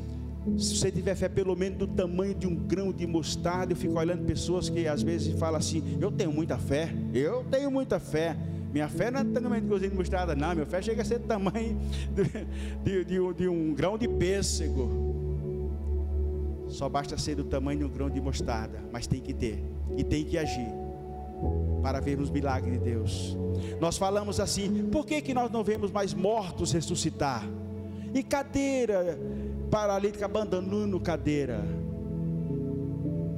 se 0.58 0.78
você 0.78 0.92
tiver 0.92 1.16
fé 1.16 1.28
pelo 1.28 1.56
menos 1.56 1.80
do 1.80 1.88
tamanho 1.88 2.36
de 2.36 2.46
um 2.46 2.56
grão 2.56 2.94
de 2.94 3.08
mostarda, 3.08 3.74
eu 3.74 3.78
fico 3.78 3.98
olhando 3.98 4.26
pessoas 4.26 4.70
que 4.70 4.88
às 4.88 5.02
vezes 5.02 5.38
falam 5.40 5.58
assim: 5.58 5.98
eu 6.00 6.12
tenho 6.12 6.32
muita 6.32 6.58
fé, 6.58 6.94
eu 7.14 7.44
tenho 7.50 7.72
muita 7.72 8.00
fé. 8.00 8.36
Minha 8.72 8.90
fé 8.90 9.10
não 9.10 9.22
é 9.22 9.24
tamanho 9.24 9.62
de 9.62 9.70
cozinha 9.70 9.90
de 9.90 9.96
mostarda, 9.96 10.36
não. 10.36 10.54
Minha 10.54 10.66
fé 10.66 10.82
chega 10.82 11.02
a 11.02 11.06
ser 11.06 11.20
do 11.20 11.28
tamanho 11.28 11.80
de, 12.84 13.04
de, 13.04 13.06
de, 13.06 13.34
de 13.34 13.48
um 13.48 13.74
grão 13.74 13.98
de 13.98 14.08
pêssego. 14.08 15.16
Só 16.68 16.90
basta 16.90 17.18
ser 17.18 17.36
do 17.36 17.46
tamanho 17.46 17.80
de 17.80 17.86
um 17.86 17.90
grão 17.90 18.10
de 18.10 18.20
mostarda, 18.20 18.84
mas 18.92 19.08
tem 19.08 19.22
que 19.22 19.34
ter 19.34 19.64
e 19.98 20.04
tem 20.04 20.26
que 20.26 20.38
agir 20.38 20.68
para 21.82 22.00
vermos 22.00 22.30
milagre 22.30 22.72
de 22.72 22.80
Deus. 22.80 23.38
Nós 23.80 23.98
falamos 23.98 24.40
assim: 24.40 24.90
por 24.92 25.06
que, 25.06 25.22
que 25.22 25.34
nós 25.34 25.50
não 25.50 25.64
vemos 25.64 25.90
mais 25.90 26.14
mortos 26.14 26.72
ressuscitar? 26.72 27.48
E 28.15 28.23
cadeira, 28.23 29.19
paralítica 29.69 30.23
abandonando 30.23 30.97
cadeira. 31.01 31.60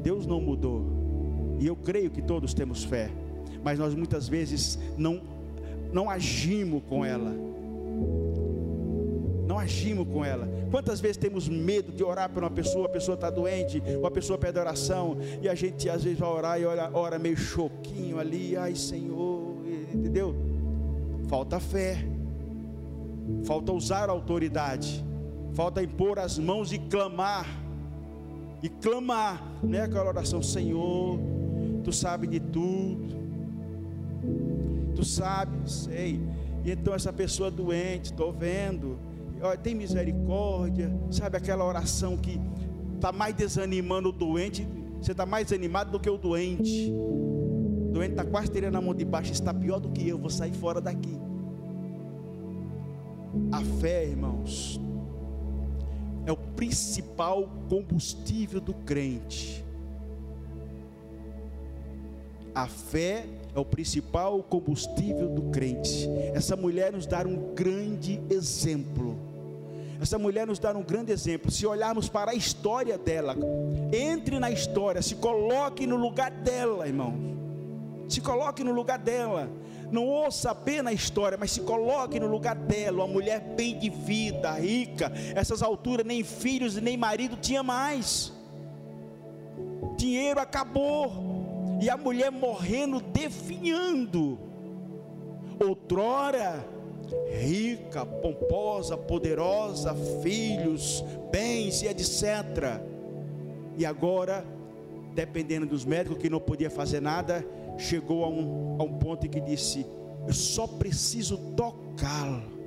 Deus 0.03 0.27
não 0.27 0.39
mudou. 0.39 1.57
E 1.59 1.65
eu 1.65 1.75
creio 1.75 2.11
que 2.11 2.21
todos 2.21 2.53
temos 2.53 2.83
fé, 2.83 3.09
mas 3.63 3.79
nós 3.79 3.95
muitas 3.95 4.27
vezes 4.27 4.77
não 4.95 5.35
não 5.91 6.09
agimos 6.09 6.83
com 6.87 7.03
ela. 7.03 7.33
Não 9.47 9.57
agimos 9.57 10.07
com 10.07 10.23
ela. 10.23 10.47
Quantas 10.69 10.99
vezes 10.99 11.17
temos 11.17 11.49
medo 11.49 11.91
de 11.91 12.03
orar 12.03 12.29
por 12.29 12.43
uma 12.43 12.51
pessoa, 12.51 12.85
a 12.85 12.89
pessoa 12.89 13.15
está 13.15 13.31
doente, 13.31 13.81
ou 13.99 14.05
a 14.05 14.11
pessoa 14.11 14.37
pede 14.37 14.59
oração, 14.59 15.17
e 15.41 15.49
a 15.49 15.55
gente 15.55 15.89
às 15.89 16.03
vezes 16.03 16.19
vai 16.19 16.29
orar 16.29 16.59
e 16.59 16.65
ora, 16.65 16.91
ora 16.93 17.17
meio 17.17 17.37
choquinho 17.37 18.19
ali, 18.19 18.55
ai 18.55 18.75
Senhor, 18.75 19.55
entendeu? 19.91 20.35
Falta 21.27 21.59
fé, 21.59 22.05
falta 23.43 23.71
usar 23.71 24.09
a 24.09 24.11
autoridade, 24.11 25.03
falta 25.53 25.81
impor 25.83 26.19
as 26.19 26.37
mãos 26.37 26.71
e 26.71 26.77
clamar, 26.77 27.45
e 28.61 28.69
clamar, 28.69 29.41
não 29.63 29.77
é 29.77 29.81
aquela 29.81 30.09
oração, 30.09 30.41
Senhor, 30.41 31.19
Tu 31.83 31.91
sabe 31.93 32.27
de 32.27 32.39
tudo, 32.39 33.15
Tu 34.95 35.05
sabe, 35.05 35.69
sei, 35.69 36.19
e 36.65 36.71
então 36.71 36.93
essa 36.93 37.13
pessoa 37.13 37.49
doente, 37.49 38.05
estou 38.05 38.33
vendo, 38.33 38.97
tem 39.63 39.75
misericórdia, 39.75 40.91
sabe 41.11 41.37
aquela 41.37 41.63
oração 41.63 42.17
que 42.17 42.41
está 42.95 43.11
mais 43.11 43.35
desanimando 43.35 44.09
o 44.09 44.11
doente, 44.11 44.67
você 44.99 45.11
está 45.11 45.25
mais 45.25 45.53
animado 45.53 45.91
do 45.91 45.99
que 45.99 46.09
o 46.09 46.17
doente. 46.17 46.91
O 46.91 47.91
doente 47.93 48.11
está 48.11 48.25
quase 48.25 48.51
tirando 48.51 48.75
a 48.75 48.81
mão 48.81 48.93
de 48.93 49.05
baixo, 49.05 49.31
está 49.31 49.53
pior 49.53 49.79
do 49.79 49.89
que 49.89 50.07
eu, 50.07 50.17
vou 50.17 50.29
sair 50.29 50.53
fora 50.53 50.81
daqui. 50.81 51.17
A 53.51 53.61
fé, 53.79 54.05
irmãos, 54.05 54.79
é 56.25 56.31
o 56.31 56.37
principal 56.37 57.49
combustível 57.69 58.59
do 58.59 58.73
crente. 58.73 59.63
A 62.53 62.67
fé 62.67 63.25
é 63.55 63.59
o 63.59 63.65
principal 63.65 64.41
combustível 64.43 65.29
do 65.29 65.43
crente. 65.51 66.09
Essa 66.33 66.55
mulher 66.55 66.91
nos 66.91 67.05
dá 67.05 67.19
um 67.21 67.53
grande 67.53 68.19
exemplo. 68.29 69.15
Essa 70.01 70.17
mulher 70.17 70.45
nos 70.45 70.59
dá 70.59 70.71
um 70.71 70.83
grande 70.83 71.11
exemplo. 71.11 71.49
Se 71.51 71.65
olharmos 71.65 72.09
para 72.09 72.31
a 72.31 72.35
história 72.35 72.97
dela, 72.97 73.35
entre 73.93 74.39
na 74.39 74.51
história, 74.51 75.01
se 75.01 75.15
coloque 75.15 75.87
no 75.87 75.95
lugar 75.95 76.31
dela, 76.31 76.87
irmão. 76.87 77.15
Se 78.07 78.21
coloque 78.21 78.63
no 78.63 78.71
lugar 78.71 78.99
dela. 78.99 79.49
Não 79.91 80.05
ouça 80.05 80.51
apenas 80.51 80.91
a 80.91 80.95
história, 80.95 81.37
mas 81.37 81.51
se 81.51 81.61
coloque 81.61 82.19
no 82.19 82.27
lugar 82.27 82.55
dela, 82.55 83.05
uma 83.05 83.13
mulher 83.13 83.39
bem 83.39 83.77
de 83.77 83.89
vida, 83.89 84.51
rica. 84.53 85.11
Essas 85.35 85.61
alturas 85.61 86.05
nem 86.05 86.23
filhos 86.23 86.75
nem 86.75 86.97
marido 86.97 87.37
tinha 87.37 87.63
mais. 87.63 88.33
Dinheiro 89.95 90.39
acabou. 90.39 91.37
E 91.81 91.89
a 91.89 91.95
mulher 91.95 92.31
morrendo, 92.31 92.99
definhando. 92.99 94.39
Outrora, 95.59 96.65
rica, 97.39 98.05
pomposa, 98.05 98.97
poderosa, 98.97 99.95
filhos, 100.21 101.03
bens 101.31 101.81
e 101.81 101.87
etc. 101.87 102.81
E 103.77 103.85
agora, 103.85 104.43
dependendo 105.13 105.65
dos 105.65 105.85
médicos 105.85 106.17
que 106.17 106.29
não 106.29 106.39
podia 106.39 106.69
fazer 106.69 106.99
nada, 106.99 107.45
chegou 107.77 108.23
a 108.23 108.29
um, 108.29 108.77
a 108.79 108.83
um 108.83 108.93
ponto 108.97 109.25
em 109.25 109.29
que 109.29 109.39
disse: 109.39 109.85
Eu 110.27 110.33
só 110.33 110.67
preciso 110.67 111.37
tocá-lo. 111.55 112.57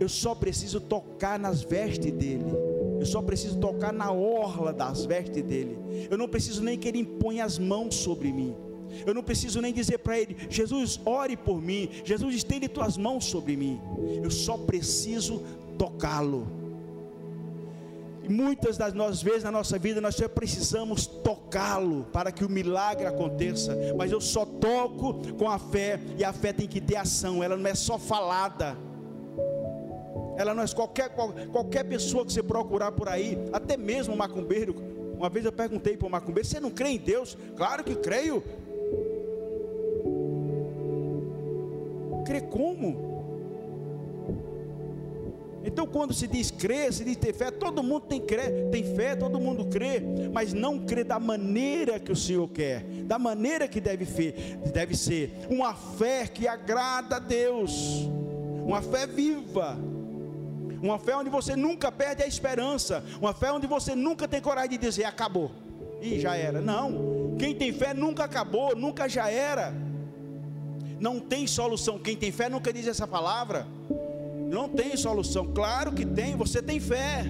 Eu 0.00 0.08
só 0.08 0.34
preciso 0.34 0.80
tocar 0.80 1.38
nas 1.38 1.62
vestes 1.62 2.12
dele. 2.12 2.44
Eu 3.00 3.06
só 3.06 3.20
preciso 3.22 3.58
tocar 3.58 3.92
na 3.92 4.12
orla 4.12 4.72
das 4.72 5.04
vestes 5.04 5.42
dele. 5.42 5.78
Eu 6.10 6.16
não 6.16 6.28
preciso 6.28 6.62
nem 6.62 6.78
que 6.78 6.88
ele 6.88 6.98
imponha 6.98 7.44
as 7.44 7.58
mãos 7.58 7.94
sobre 7.94 8.32
mim. 8.32 8.54
Eu 9.06 9.14
não 9.14 9.22
preciso 9.22 9.60
nem 9.60 9.72
dizer 9.72 9.98
para 9.98 10.18
ele: 10.18 10.36
Jesus, 10.48 11.00
ore 11.04 11.36
por 11.36 11.60
mim. 11.60 11.88
Jesus, 12.04 12.34
estende 12.34 12.68
tuas 12.68 12.96
mãos 12.96 13.24
sobre 13.24 13.56
mim. 13.56 13.80
Eu 14.22 14.30
só 14.30 14.56
preciso 14.56 15.42
tocá-lo. 15.76 16.57
Muitas 18.28 18.76
das 18.76 18.92
nossas 18.92 19.22
vezes 19.22 19.42
na 19.42 19.50
nossa 19.50 19.78
vida 19.78 20.00
nós 20.00 20.14
só 20.14 20.28
precisamos 20.28 21.06
tocá-lo 21.06 22.04
para 22.12 22.30
que 22.30 22.44
o 22.44 22.48
milagre 22.48 23.06
aconteça. 23.06 23.76
Mas 23.96 24.12
eu 24.12 24.20
só 24.20 24.44
toco 24.44 25.14
com 25.34 25.48
a 25.48 25.58
fé 25.58 25.98
e 26.16 26.24
a 26.24 26.32
fé 26.32 26.52
tem 26.52 26.68
que 26.68 26.80
ter 26.80 26.96
ação. 26.96 27.42
Ela 27.42 27.56
não 27.56 27.68
é 27.68 27.74
só 27.74 27.98
falada. 27.98 28.76
Ela 30.36 30.54
não 30.54 30.62
é 30.62 30.68
qualquer 30.68 31.10
qualquer 31.50 31.84
pessoa 31.84 32.24
que 32.24 32.32
você 32.32 32.42
procurar 32.42 32.92
por 32.92 33.08
aí, 33.08 33.36
até 33.52 33.76
mesmo 33.76 34.14
um 34.14 34.16
macumbeiro. 34.16 34.76
Uma 35.16 35.28
vez 35.28 35.44
eu 35.44 35.52
perguntei 35.52 35.96
para 35.96 36.06
o 36.06 36.10
macumbeiro: 36.10 36.46
"Você 36.46 36.60
não 36.60 36.70
crê 36.70 36.90
em 36.90 36.98
Deus?" 36.98 37.36
"Claro 37.56 37.82
que 37.82 37.96
creio." 37.96 38.42
Crê 42.24 42.42
como? 42.42 43.17
Então, 45.68 45.86
quando 45.86 46.14
se 46.14 46.26
diz 46.26 46.50
crer, 46.50 46.90
se 46.94 47.04
diz 47.04 47.14
ter 47.18 47.34
fé, 47.34 47.50
todo 47.50 47.82
mundo 47.82 48.06
tem, 48.06 48.22
tem 48.72 48.96
fé, 48.96 49.14
todo 49.14 49.38
mundo 49.38 49.66
crê, 49.66 50.02
mas 50.32 50.54
não 50.54 50.78
crê 50.78 51.04
da 51.04 51.20
maneira 51.20 52.00
que 52.00 52.10
o 52.10 52.16
Senhor 52.16 52.48
quer, 52.48 52.84
da 53.04 53.18
maneira 53.18 53.68
que 53.68 53.78
deve, 53.78 54.06
deve 54.72 54.96
ser, 54.96 55.46
uma 55.50 55.74
fé 55.74 56.26
que 56.26 56.48
agrada 56.48 57.16
a 57.16 57.18
Deus, 57.18 58.08
uma 58.64 58.80
fé 58.80 59.06
viva, 59.06 59.76
uma 60.82 60.98
fé 60.98 61.14
onde 61.14 61.28
você 61.28 61.54
nunca 61.54 61.92
perde 61.92 62.22
a 62.22 62.26
esperança, 62.26 63.04
uma 63.20 63.34
fé 63.34 63.52
onde 63.52 63.66
você 63.66 63.94
nunca 63.94 64.26
tem 64.26 64.40
coragem 64.40 64.70
de 64.70 64.78
dizer 64.78 65.04
acabou, 65.04 65.50
e 66.00 66.18
já 66.18 66.34
era. 66.34 66.62
Não, 66.62 67.36
quem 67.38 67.54
tem 67.54 67.74
fé 67.74 67.92
nunca 67.92 68.24
acabou, 68.24 68.74
nunca 68.74 69.06
já 69.06 69.30
era, 69.30 69.74
não 70.98 71.20
tem 71.20 71.46
solução. 71.46 71.98
Quem 71.98 72.16
tem 72.16 72.32
fé 72.32 72.48
nunca 72.48 72.72
diz 72.72 72.86
essa 72.86 73.06
palavra. 73.06 73.66
Não 74.48 74.68
tem 74.68 74.96
solução. 74.96 75.46
Claro 75.52 75.92
que 75.92 76.06
tem, 76.06 76.34
você 76.34 76.62
tem 76.62 76.80
fé. 76.80 77.24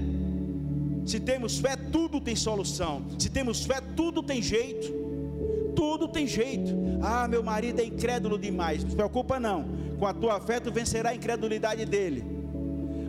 Se 1.04 1.18
temos 1.18 1.58
fé, 1.58 1.74
tudo 1.74 2.20
tem 2.20 2.36
solução. 2.36 3.02
Se 3.18 3.28
temos 3.28 3.64
fé, 3.64 3.80
tudo 3.96 4.22
tem 4.22 4.40
jeito. 4.40 4.92
Tudo 5.74 6.06
tem 6.06 6.26
jeito. 6.26 6.76
Ah, 7.02 7.26
meu 7.26 7.42
marido 7.42 7.80
é 7.80 7.84
incrédulo 7.84 8.38
demais. 8.38 8.82
Não 8.82 8.90
se 8.90 8.96
preocupa 8.96 9.40
não. 9.40 9.64
Com 9.98 10.06
a 10.06 10.14
tua 10.14 10.40
fé 10.40 10.60
tu 10.60 10.70
vencerá 10.70 11.10
a 11.10 11.14
incredulidade 11.14 11.84
dele. 11.84 12.24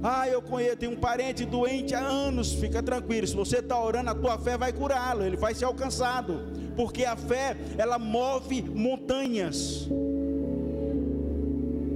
Ah, 0.02 0.28
eu 0.28 0.42
conheço, 0.42 0.78
tenho 0.78 0.94
um 0.94 0.96
parente 0.96 1.46
doente 1.46 1.94
há 1.94 2.00
anos. 2.00 2.54
Fica 2.54 2.82
tranquilo. 2.82 3.28
Se 3.28 3.36
você 3.36 3.58
está 3.58 3.80
orando, 3.80 4.10
a 4.10 4.16
tua 4.16 4.38
fé 4.40 4.58
vai 4.58 4.72
curá-lo. 4.74 5.24
Ele 5.24 5.38
vai 5.38 5.54
ser 5.54 5.66
alcançado. 5.66 6.40
Porque 6.76 7.04
a 7.06 7.16
fé, 7.16 7.58
ela 7.78 8.00
move 8.00 8.62
montanhas. 8.62 9.90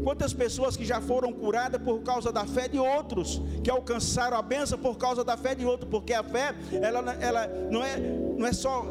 Quantas 0.04 0.34
pessoas 0.34 0.76
que 0.76 0.84
já 0.84 1.00
foram 1.00 1.32
curadas 1.32 1.82
por 1.82 2.02
causa 2.02 2.32
da 2.32 2.46
fé 2.46 2.68
de 2.68 2.78
outros, 2.78 3.42
que 3.64 3.70
alcançaram 3.70 4.36
a 4.38 4.42
benção 4.42 4.78
por 4.78 4.98
causa 4.98 5.24
da 5.24 5.38
fé 5.38 5.56
de 5.56 5.66
outros, 5.66 5.90
porque 5.90 6.14
a 6.14 6.24
fé, 6.24 6.54
ela, 6.82 7.16
ela 7.22 7.48
não, 7.72 7.84
é, 7.84 7.98
não 8.38 8.46
é 8.46 8.52
só 8.52 8.86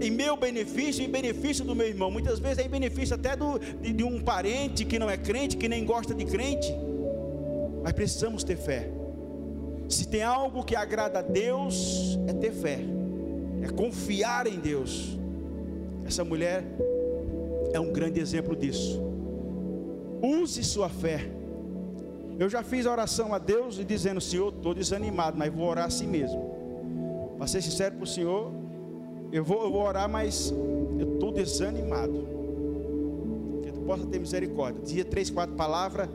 em 0.00 0.10
meu 0.10 0.34
benefício, 0.36 1.04
em 1.04 1.08
benefício 1.10 1.62
do 1.62 1.74
meu 1.74 1.86
irmão, 1.86 2.10
muitas 2.10 2.38
vezes 2.38 2.58
é 2.58 2.62
em 2.64 2.70
benefício 2.70 3.14
até 3.14 3.36
do, 3.36 3.58
de, 3.58 3.92
de 3.92 4.02
um 4.02 4.18
parente 4.20 4.84
que 4.84 4.98
não 4.98 5.10
é 5.10 5.18
crente, 5.18 5.58
que 5.58 5.68
nem 5.68 5.84
gosta 5.84 6.14
de 6.14 6.24
crente, 6.24 6.74
mas 7.82 7.92
precisamos 7.92 8.42
ter 8.42 8.56
fé. 8.56 8.90
Se 9.88 10.08
tem 10.08 10.22
algo 10.22 10.64
que 10.64 10.74
agrada 10.74 11.18
a 11.18 11.22
Deus, 11.22 12.18
é 12.26 12.32
ter 12.32 12.52
fé, 12.52 12.78
é 13.62 13.68
confiar 13.68 14.46
em 14.46 14.58
Deus. 14.58 15.18
Essa 16.06 16.24
mulher 16.24 16.64
é 17.74 17.80
um 17.80 17.92
grande 17.92 18.20
exemplo 18.20 18.56
disso. 18.56 19.09
Use 20.22 20.62
sua 20.64 20.88
fé. 20.88 21.30
Eu 22.38 22.48
já 22.48 22.62
fiz 22.62 22.86
a 22.86 22.92
oração 22.92 23.34
a 23.34 23.38
Deus 23.38 23.78
e 23.78 23.84
dizendo, 23.84 24.20
Senhor, 24.20 24.52
estou 24.52 24.72
desanimado, 24.72 25.36
mas 25.36 25.52
vou 25.52 25.66
orar 25.66 25.86
assim 25.86 26.06
mesmo. 26.06 27.34
Para 27.36 27.46
ser 27.46 27.62
sincero 27.62 27.96
para 27.96 28.04
o 28.04 28.06
Senhor, 28.06 28.52
eu 29.32 29.44
vou, 29.44 29.62
eu 29.64 29.70
vou 29.70 29.82
orar, 29.82 30.08
mas 30.08 30.52
eu 30.98 31.14
estou 31.14 31.32
desanimado. 31.32 32.26
Que 33.62 33.72
tu 33.72 33.80
possa 33.80 34.06
ter 34.06 34.18
misericórdia. 34.18 34.82
Dizia 34.82 35.04
três, 35.04 35.30
quatro 35.30 35.54
palavras, 35.54 36.08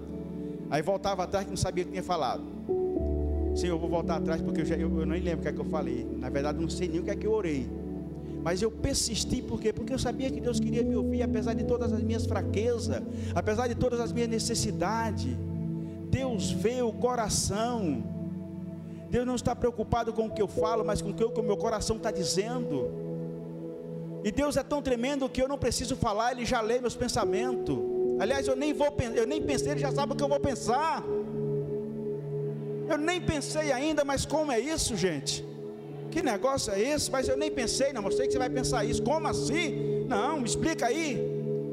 aí 0.70 0.82
voltava 0.82 1.24
atrás 1.24 1.46
que 1.46 1.52
não 1.52 1.58
sabia 1.58 1.84
o 1.84 1.86
que 1.88 1.91
tinha 1.91 2.04
falado. 2.04 2.44
Senhor, 3.56 3.76
eu 3.76 3.80
vou 3.80 3.89
voltar 3.89 4.18
atrás 4.18 4.41
porque 4.41 4.62
eu, 4.62 4.65
já, 4.65 4.76
eu, 4.76 5.00
eu 5.00 5.06
nem 5.06 5.22
lembro 5.22 5.39
o 5.39 5.41
que 5.44 5.48
é 5.48 5.54
que 5.54 5.62
eu 5.62 5.65
falei. 5.65 6.06
Na 6.18 6.30
verdade, 6.30 6.60
não 6.60 6.70
sei 6.70 6.88
nem 6.88 7.00
o 7.00 7.04
que 7.04 7.12
é 7.12 7.15
que 7.15 7.26
eu 7.26 7.32
orei. 7.32 7.68
Mas 8.46 8.62
eu 8.62 8.70
persisti, 8.70 9.42
por 9.42 9.60
quê? 9.60 9.74
Porque 9.74 9.92
eu 9.92 9.98
sabia 9.98 10.30
que 10.30 10.40
Deus 10.40 10.60
queria 10.60 10.84
me 10.84 10.96
ouvir, 10.96 11.24
apesar 11.24 11.56
de 11.56 11.64
todas 11.64 11.92
as 11.92 12.04
minhas 12.04 12.28
fraquezas, 12.28 13.02
apesar 13.34 13.68
de 13.68 13.74
todas 13.74 14.00
as 14.00 14.12
minhas 14.12 14.30
necessidades. 14.30 15.36
Deus 16.12 16.52
vê 16.52 16.80
o 16.84 16.94
coração. 16.94 18.04
Deus 19.10 19.26
não 19.26 19.34
está 19.34 19.56
preocupado 19.56 20.14
com 20.14 20.28
o 20.28 20.30
que 20.30 20.44
eu 20.44 20.48
falo, 20.48 20.86
mas 20.86 21.02
com 21.02 21.10
o 21.10 21.14
que 21.16 21.24
o 21.24 21.42
meu 21.42 21.58
coração 21.58 21.98
está 21.98 22.12
dizendo. 22.12 22.92
E 24.24 24.32
Deus 24.32 24.58
é 24.58 24.64
tão 24.64 24.80
tremendo 24.80 25.28
que 25.28 25.42
eu 25.42 25.48
não 25.48 25.58
preciso 25.58 25.96
falar, 25.96 26.34
Ele 26.34 26.46
já 26.46 26.62
lê 26.62 26.80
meus 26.80 26.96
pensamentos. 26.96 27.80
Aliás, 28.20 28.48
eu 28.48 28.56
nem 28.56 28.74
vou, 28.74 28.96
eu 29.16 29.26
nem 29.26 29.42
pensei, 29.42 29.72
Ele 29.72 29.80
já 29.80 29.92
sabe 29.92 30.14
o 30.14 30.16
que 30.16 30.24
eu 30.24 30.30
vou 30.30 30.40
pensar. 30.40 31.04
Eu 32.88 33.00
nem 33.00 33.20
pensei 33.20 33.72
ainda, 33.72 34.06
mas 34.06 34.24
como 34.24 34.52
é 34.52 34.60
isso, 34.60 34.96
gente? 34.96 35.55
Que 36.15 36.23
negócio 36.23 36.71
é 36.71 36.80
esse? 36.80 37.12
Mas 37.12 37.28
eu 37.28 37.36
nem 37.36 37.51
pensei, 37.51 37.91
não, 37.91 38.10
sei 38.10 38.25
que 38.25 38.32
você 38.32 38.39
vai 38.39 38.49
pensar 38.49 38.86
isso. 38.86 39.04
Como 39.04 39.28
assim? 39.28 40.06
Não, 40.08 40.39
me 40.39 40.45
explica 40.45 40.86
aí. 40.86 41.19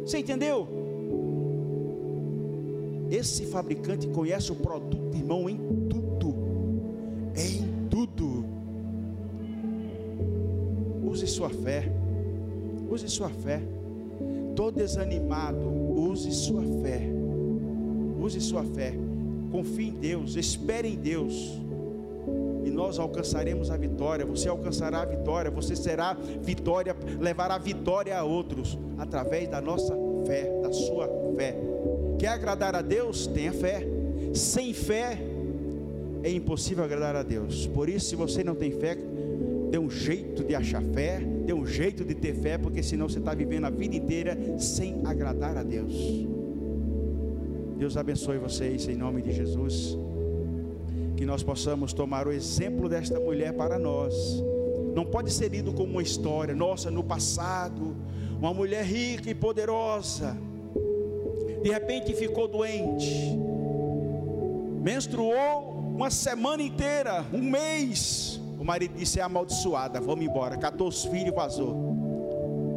Você 0.05 0.19
entendeu? 0.19 0.67
Esse 3.09 3.47
fabricante 3.47 4.09
conhece 4.09 4.51
o 4.51 4.57
produto, 4.57 5.17
irmão, 5.17 5.49
em 5.49 5.57
tudo. 5.89 6.35
Em 7.37 7.89
tudo. 7.89 8.45
Use 11.05 11.29
sua 11.29 11.49
fé. 11.49 11.85
Use 12.91 13.09
sua 13.09 13.29
fé. 13.29 13.63
Estou 14.51 14.73
desanimado. 14.73 15.69
Use 15.69 16.33
sua 16.33 16.63
fé. 16.83 17.01
Use 18.21 18.41
sua 18.41 18.65
fé. 18.65 18.93
Confie 19.53 19.91
em 19.91 19.93
Deus. 19.93 20.35
Espere 20.35 20.89
em 20.89 20.97
Deus 20.97 21.62
nós 22.73 22.99
alcançaremos 22.99 23.71
a 23.71 23.77
vitória. 23.77 24.25
Você 24.27 24.49
alcançará 24.49 25.03
a 25.03 25.05
vitória, 25.05 25.51
você 25.51 25.77
será 25.77 26.15
vitória, 26.15 26.97
levará 27.21 27.59
vitória 27.59 28.19
a 28.19 28.25
outros 28.25 28.79
através 28.99 29.49
da 29.49 29.61
nossa 29.61 29.95
fé, 30.27 30.51
da 30.63 30.73
sua 30.73 31.09
fé. 31.37 31.57
Quer 32.19 32.29
agradar 32.29 32.75
a 32.75 32.83
Deus? 32.83 33.27
Tenha 33.27 33.53
fé. 33.53 33.87
Sem 34.35 34.73
fé 34.73 35.19
é 36.23 36.31
impossível 36.31 36.85
agradar 36.85 37.17
a 37.17 37.23
Deus. 37.23 37.67
Por 37.67 37.89
isso, 37.89 38.07
se 38.07 38.17
você 38.17 38.43
não 38.43 38.55
tem 38.55 38.71
fé, 38.71 38.97
dê 39.71 39.79
um 39.79 39.91
jeito 39.91 40.45
de 40.45 40.55
achar 40.55 40.83
fé, 40.83 41.21
dê 41.21 41.53
um 41.53 41.67
jeito 41.67 42.05
de 42.05 42.15
ter 42.15 42.35
fé, 42.35 42.57
porque 42.57 42.83
senão 42.83 43.09
você 43.09 43.19
está 43.19 43.35
vivendo 43.35 43.65
a 43.65 43.71
vida 43.71 43.97
inteira 43.97 44.39
sem 44.59 45.01
agradar 45.05 45.57
a 45.57 45.63
Deus. 45.63 45.95
Deus 47.77 47.97
abençoe 47.97 48.39
vocês 48.39 48.87
em 48.89 48.95
nome 48.95 49.23
de 49.23 49.33
Jesus 49.33 49.99
que 51.23 51.27
nós 51.27 51.45
possamos 51.45 51.93
tomar 51.93 52.27
o 52.27 52.33
exemplo 52.33 52.89
desta 52.89 53.21
mulher 53.21 53.53
para 53.53 53.79
nós. 53.79 54.13
Não 54.93 55.05
pode 55.05 55.33
ser 55.33 55.51
lido 55.51 55.73
como 55.73 55.93
uma 55.93 56.03
história, 56.03 56.53
nossa, 56.53 56.91
no 56.91 57.05
passado, 57.05 57.95
uma 58.41 58.53
mulher 58.53 58.85
rica 58.85 59.31
e 59.31 59.35
poderosa, 59.35 60.37
de 61.63 61.71
repente 61.71 62.13
ficou 62.13 62.49
doente, 62.49 63.39
menstruou 64.83 65.95
uma 65.95 66.11
semana 66.11 66.61
inteira, 66.61 67.25
um 67.33 67.41
mês. 67.41 68.41
O 68.59 68.65
marido 68.65 68.97
disse: 68.97 69.21
é 69.21 69.23
amaldiçoada, 69.23 70.01
vamos 70.01 70.25
embora. 70.25 70.57
Catou 70.57 70.89
os 70.89 71.05
filhos 71.05 71.29
e 71.29 71.31
vazou. 71.31 71.73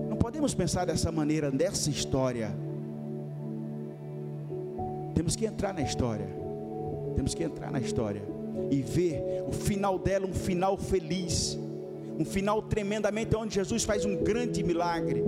Não 0.08 0.18
podemos 0.18 0.54
pensar 0.54 0.86
dessa 0.86 1.12
maneira, 1.12 1.50
nessa 1.50 1.90
história. 1.90 2.56
Temos 5.16 5.36
que 5.36 5.48
entrar 5.48 5.74
na 5.74 5.82
história. 5.82 6.30
Temos 7.16 7.34
que 7.34 7.44
entrar 7.44 7.72
na 7.72 7.80
história 7.80 8.35
e 8.72 8.82
ver 8.82 9.44
o 9.48 9.52
final 9.52 9.98
dela, 9.98 10.26
um 10.26 10.34
final 10.34 10.78
feliz, 10.78 11.58
um 12.18 12.26
final 12.26 12.62
tremendamente 12.62 13.36
onde 13.36 13.56
Jesus 13.56 13.84
faz 13.84 14.06
um 14.06 14.15
grande 14.15 14.63
milagre. 14.63 15.24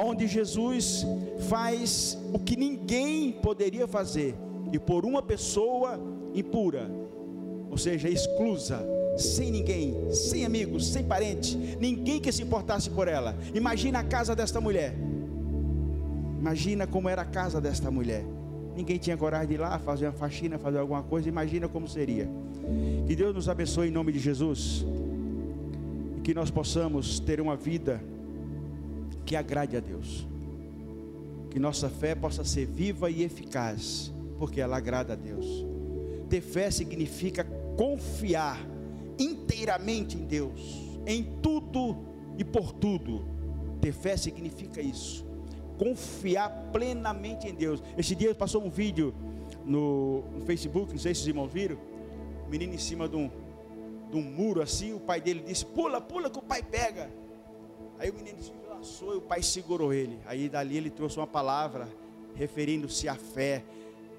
Onde 0.00 0.26
Jesus 0.26 1.04
faz 1.48 2.18
o 2.32 2.38
que 2.38 2.56
ninguém 2.56 3.32
poderia 3.32 3.86
fazer, 3.86 4.34
e 4.72 4.78
por 4.78 5.04
uma 5.04 5.22
pessoa 5.22 6.00
impura, 6.34 6.90
ou 7.70 7.76
seja, 7.76 8.08
exclusa, 8.08 8.82
sem 9.16 9.50
ninguém, 9.50 10.10
sem 10.12 10.46
amigos, 10.46 10.90
sem 10.90 11.04
parente, 11.04 11.56
ninguém 11.78 12.20
que 12.20 12.32
se 12.32 12.42
importasse 12.42 12.88
por 12.88 13.06
ela. 13.06 13.36
Imagina 13.54 13.98
a 13.98 14.04
casa 14.04 14.34
desta 14.34 14.60
mulher. 14.60 14.94
Imagina 16.38 16.86
como 16.86 17.08
era 17.08 17.22
a 17.22 17.26
casa 17.26 17.60
desta 17.60 17.90
mulher. 17.90 18.24
Ninguém 18.76 18.98
tinha 18.98 19.16
coragem 19.16 19.48
de 19.48 19.54
ir 19.54 19.58
lá 19.58 19.78
fazer 19.78 20.06
uma 20.06 20.12
faxina, 20.12 20.58
fazer 20.58 20.78
alguma 20.78 21.02
coisa. 21.02 21.28
Imagina 21.28 21.68
como 21.68 21.86
seria. 21.86 22.28
Que 23.06 23.14
Deus 23.14 23.34
nos 23.34 23.48
abençoe 23.48 23.88
em 23.88 23.90
nome 23.90 24.12
de 24.12 24.18
Jesus. 24.18 24.84
E 26.16 26.20
que 26.20 26.32
nós 26.32 26.50
possamos 26.50 27.20
ter 27.20 27.40
uma 27.40 27.56
vida 27.56 28.02
que 29.26 29.36
agrade 29.36 29.76
a 29.76 29.80
Deus. 29.80 30.26
Que 31.50 31.58
nossa 31.58 31.90
fé 31.90 32.14
possa 32.14 32.44
ser 32.44 32.66
viva 32.66 33.10
e 33.10 33.22
eficaz, 33.22 34.12
porque 34.38 34.60
ela 34.60 34.76
agrada 34.76 35.12
a 35.12 35.16
Deus. 35.16 35.46
Ter 36.30 36.40
fé 36.40 36.70
significa 36.70 37.44
confiar 37.76 38.58
inteiramente 39.18 40.16
em 40.16 40.24
Deus, 40.24 40.60
em 41.06 41.24
tudo 41.42 41.96
e 42.38 42.44
por 42.44 42.72
tudo. 42.72 43.24
Ter 43.82 43.92
fé 43.92 44.16
significa 44.16 44.80
isso. 44.80 45.26
Confiar 45.82 46.48
plenamente 46.72 47.48
em 47.48 47.54
Deus. 47.54 47.82
Esse 47.98 48.14
dia 48.14 48.32
passou 48.36 48.62
um 48.62 48.70
vídeo 48.70 49.12
no, 49.64 50.22
no 50.30 50.46
Facebook, 50.46 50.92
não 50.92 50.98
sei 51.00 51.12
se 51.12 51.22
os 51.22 51.26
irmãos 51.26 51.52
viram. 51.52 51.76
O 52.46 52.48
menino 52.48 52.72
em 52.72 52.78
cima 52.78 53.08
de 53.08 53.16
um, 53.16 53.28
de 54.08 54.16
um 54.16 54.22
muro 54.22 54.62
assim. 54.62 54.92
O 54.92 55.00
pai 55.00 55.20
dele 55.20 55.42
disse: 55.44 55.66
Pula, 55.66 56.00
pula 56.00 56.30
que 56.30 56.38
o 56.38 56.42
pai 56.42 56.62
pega. 56.62 57.10
Aí 57.98 58.10
o 58.10 58.14
menino 58.14 58.40
se 58.40 58.52
lançou 58.68 59.14
e 59.14 59.16
o 59.16 59.20
pai 59.20 59.42
segurou 59.42 59.92
ele. 59.92 60.20
Aí 60.24 60.48
dali 60.48 60.76
ele 60.76 60.88
trouxe 60.88 61.16
uma 61.16 61.26
palavra 61.26 61.88
referindo-se 62.36 63.08
à 63.08 63.16
fé 63.16 63.64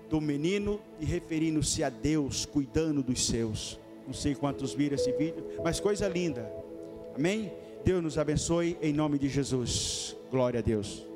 do 0.09 0.19
menino 0.19 0.81
e 0.99 1.05
referindo-se 1.05 1.81
a 1.81 1.89
Deus 1.89 2.45
cuidando 2.45 3.01
dos 3.01 3.25
seus. 3.25 3.79
Não 4.05 4.13
sei 4.13 4.35
quantos 4.35 4.73
viram 4.73 4.95
esse 4.95 5.13
vídeo, 5.13 5.45
mas 5.63 5.79
coisa 5.79 6.09
linda. 6.09 6.51
Amém? 7.15 7.53
Deus 7.85 8.03
nos 8.03 8.17
abençoe 8.17 8.77
em 8.81 8.91
nome 8.91 9.17
de 9.17 9.29
Jesus. 9.29 10.15
Glória 10.29 10.59
a 10.59 10.63
Deus. 10.63 11.12